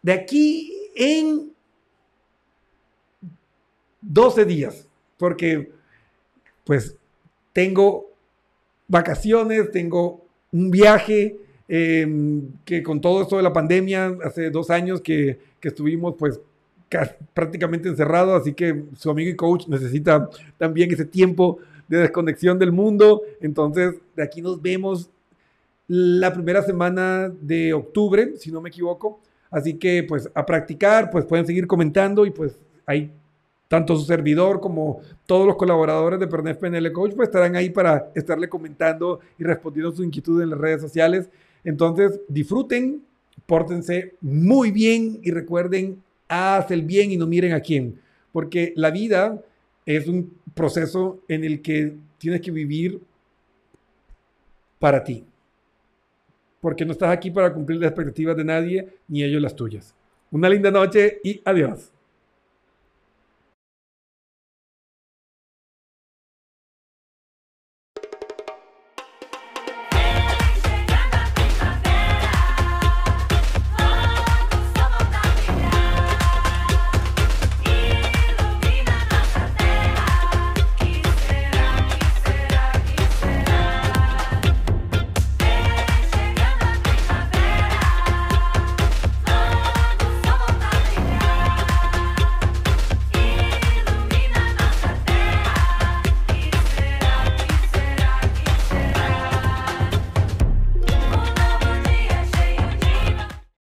de 0.00 0.12
aquí 0.12 0.72
en 0.94 1.52
12 4.00 4.44
días, 4.44 4.88
porque 5.18 5.70
pues 6.64 6.96
tengo 7.52 8.10
vacaciones, 8.88 9.70
tengo 9.70 10.24
un 10.52 10.70
viaje, 10.70 11.36
em, 11.68 12.42
que 12.64 12.82
con 12.82 13.00
todo 13.00 13.22
esto 13.22 13.36
de 13.36 13.42
la 13.42 13.52
pandemia, 13.52 14.16
hace 14.24 14.50
dos 14.50 14.70
años 14.70 15.00
que, 15.00 15.38
que 15.60 15.68
estuvimos 15.68 16.14
pues 16.18 16.40
prácticamente 17.32 17.88
encerrado, 17.88 18.34
así 18.34 18.52
que 18.52 18.84
su 18.96 19.10
amigo 19.10 19.30
y 19.30 19.36
coach 19.36 19.66
necesita 19.66 20.28
también 20.58 20.92
ese 20.92 21.04
tiempo 21.04 21.58
de 21.88 21.98
desconexión 21.98 22.58
del 22.58 22.72
mundo. 22.72 23.22
Entonces, 23.40 23.94
de 24.14 24.22
aquí 24.22 24.42
nos 24.42 24.60
vemos 24.60 25.08
la 25.94 26.32
primera 26.32 26.62
semana 26.62 27.30
de 27.42 27.74
octubre, 27.74 28.32
si 28.38 28.50
no 28.50 28.62
me 28.62 28.70
equivoco. 28.70 29.20
Así 29.50 29.74
que, 29.74 30.02
pues, 30.02 30.30
a 30.32 30.46
practicar, 30.46 31.10
pues 31.10 31.26
pueden 31.26 31.44
seguir 31.44 31.66
comentando 31.66 32.24
y 32.24 32.30
pues 32.30 32.58
hay 32.86 33.10
tanto 33.68 33.94
su 33.96 34.06
servidor 34.06 34.58
como 34.58 35.02
todos 35.26 35.46
los 35.46 35.56
colaboradores 35.56 36.18
de 36.18 36.26
Pernef 36.26 36.56
PNL 36.56 36.90
Coach, 36.92 37.12
pues 37.14 37.28
estarán 37.28 37.56
ahí 37.56 37.68
para 37.68 38.10
estarle 38.14 38.48
comentando 38.48 39.20
y 39.38 39.44
respondiendo 39.44 39.92
sus 39.92 40.06
inquietudes 40.06 40.44
en 40.44 40.50
las 40.50 40.58
redes 40.58 40.80
sociales. 40.80 41.28
Entonces, 41.62 42.20
disfruten, 42.26 43.02
pórtense 43.44 44.14
muy 44.22 44.70
bien 44.70 45.20
y 45.22 45.30
recuerden 45.30 46.02
haz 46.26 46.70
el 46.70 46.80
bien 46.80 47.10
y 47.10 47.18
no 47.18 47.26
miren 47.26 47.52
a 47.52 47.60
quién. 47.60 48.00
Porque 48.32 48.72
la 48.76 48.90
vida 48.90 49.42
es 49.84 50.08
un 50.08 50.32
proceso 50.54 51.20
en 51.28 51.44
el 51.44 51.60
que 51.60 51.94
tienes 52.16 52.40
que 52.40 52.50
vivir 52.50 53.02
para 54.78 55.04
ti. 55.04 55.26
Porque 56.62 56.84
no 56.86 56.92
estás 56.92 57.10
aquí 57.10 57.32
para 57.32 57.52
cumplir 57.52 57.80
las 57.80 57.90
expectativas 57.90 58.36
de 58.36 58.44
nadie, 58.44 58.88
ni 59.08 59.24
ellos 59.24 59.42
las 59.42 59.56
tuyas. 59.56 59.96
Una 60.30 60.48
linda 60.48 60.70
noche 60.70 61.20
y 61.24 61.42
adiós. 61.44 61.92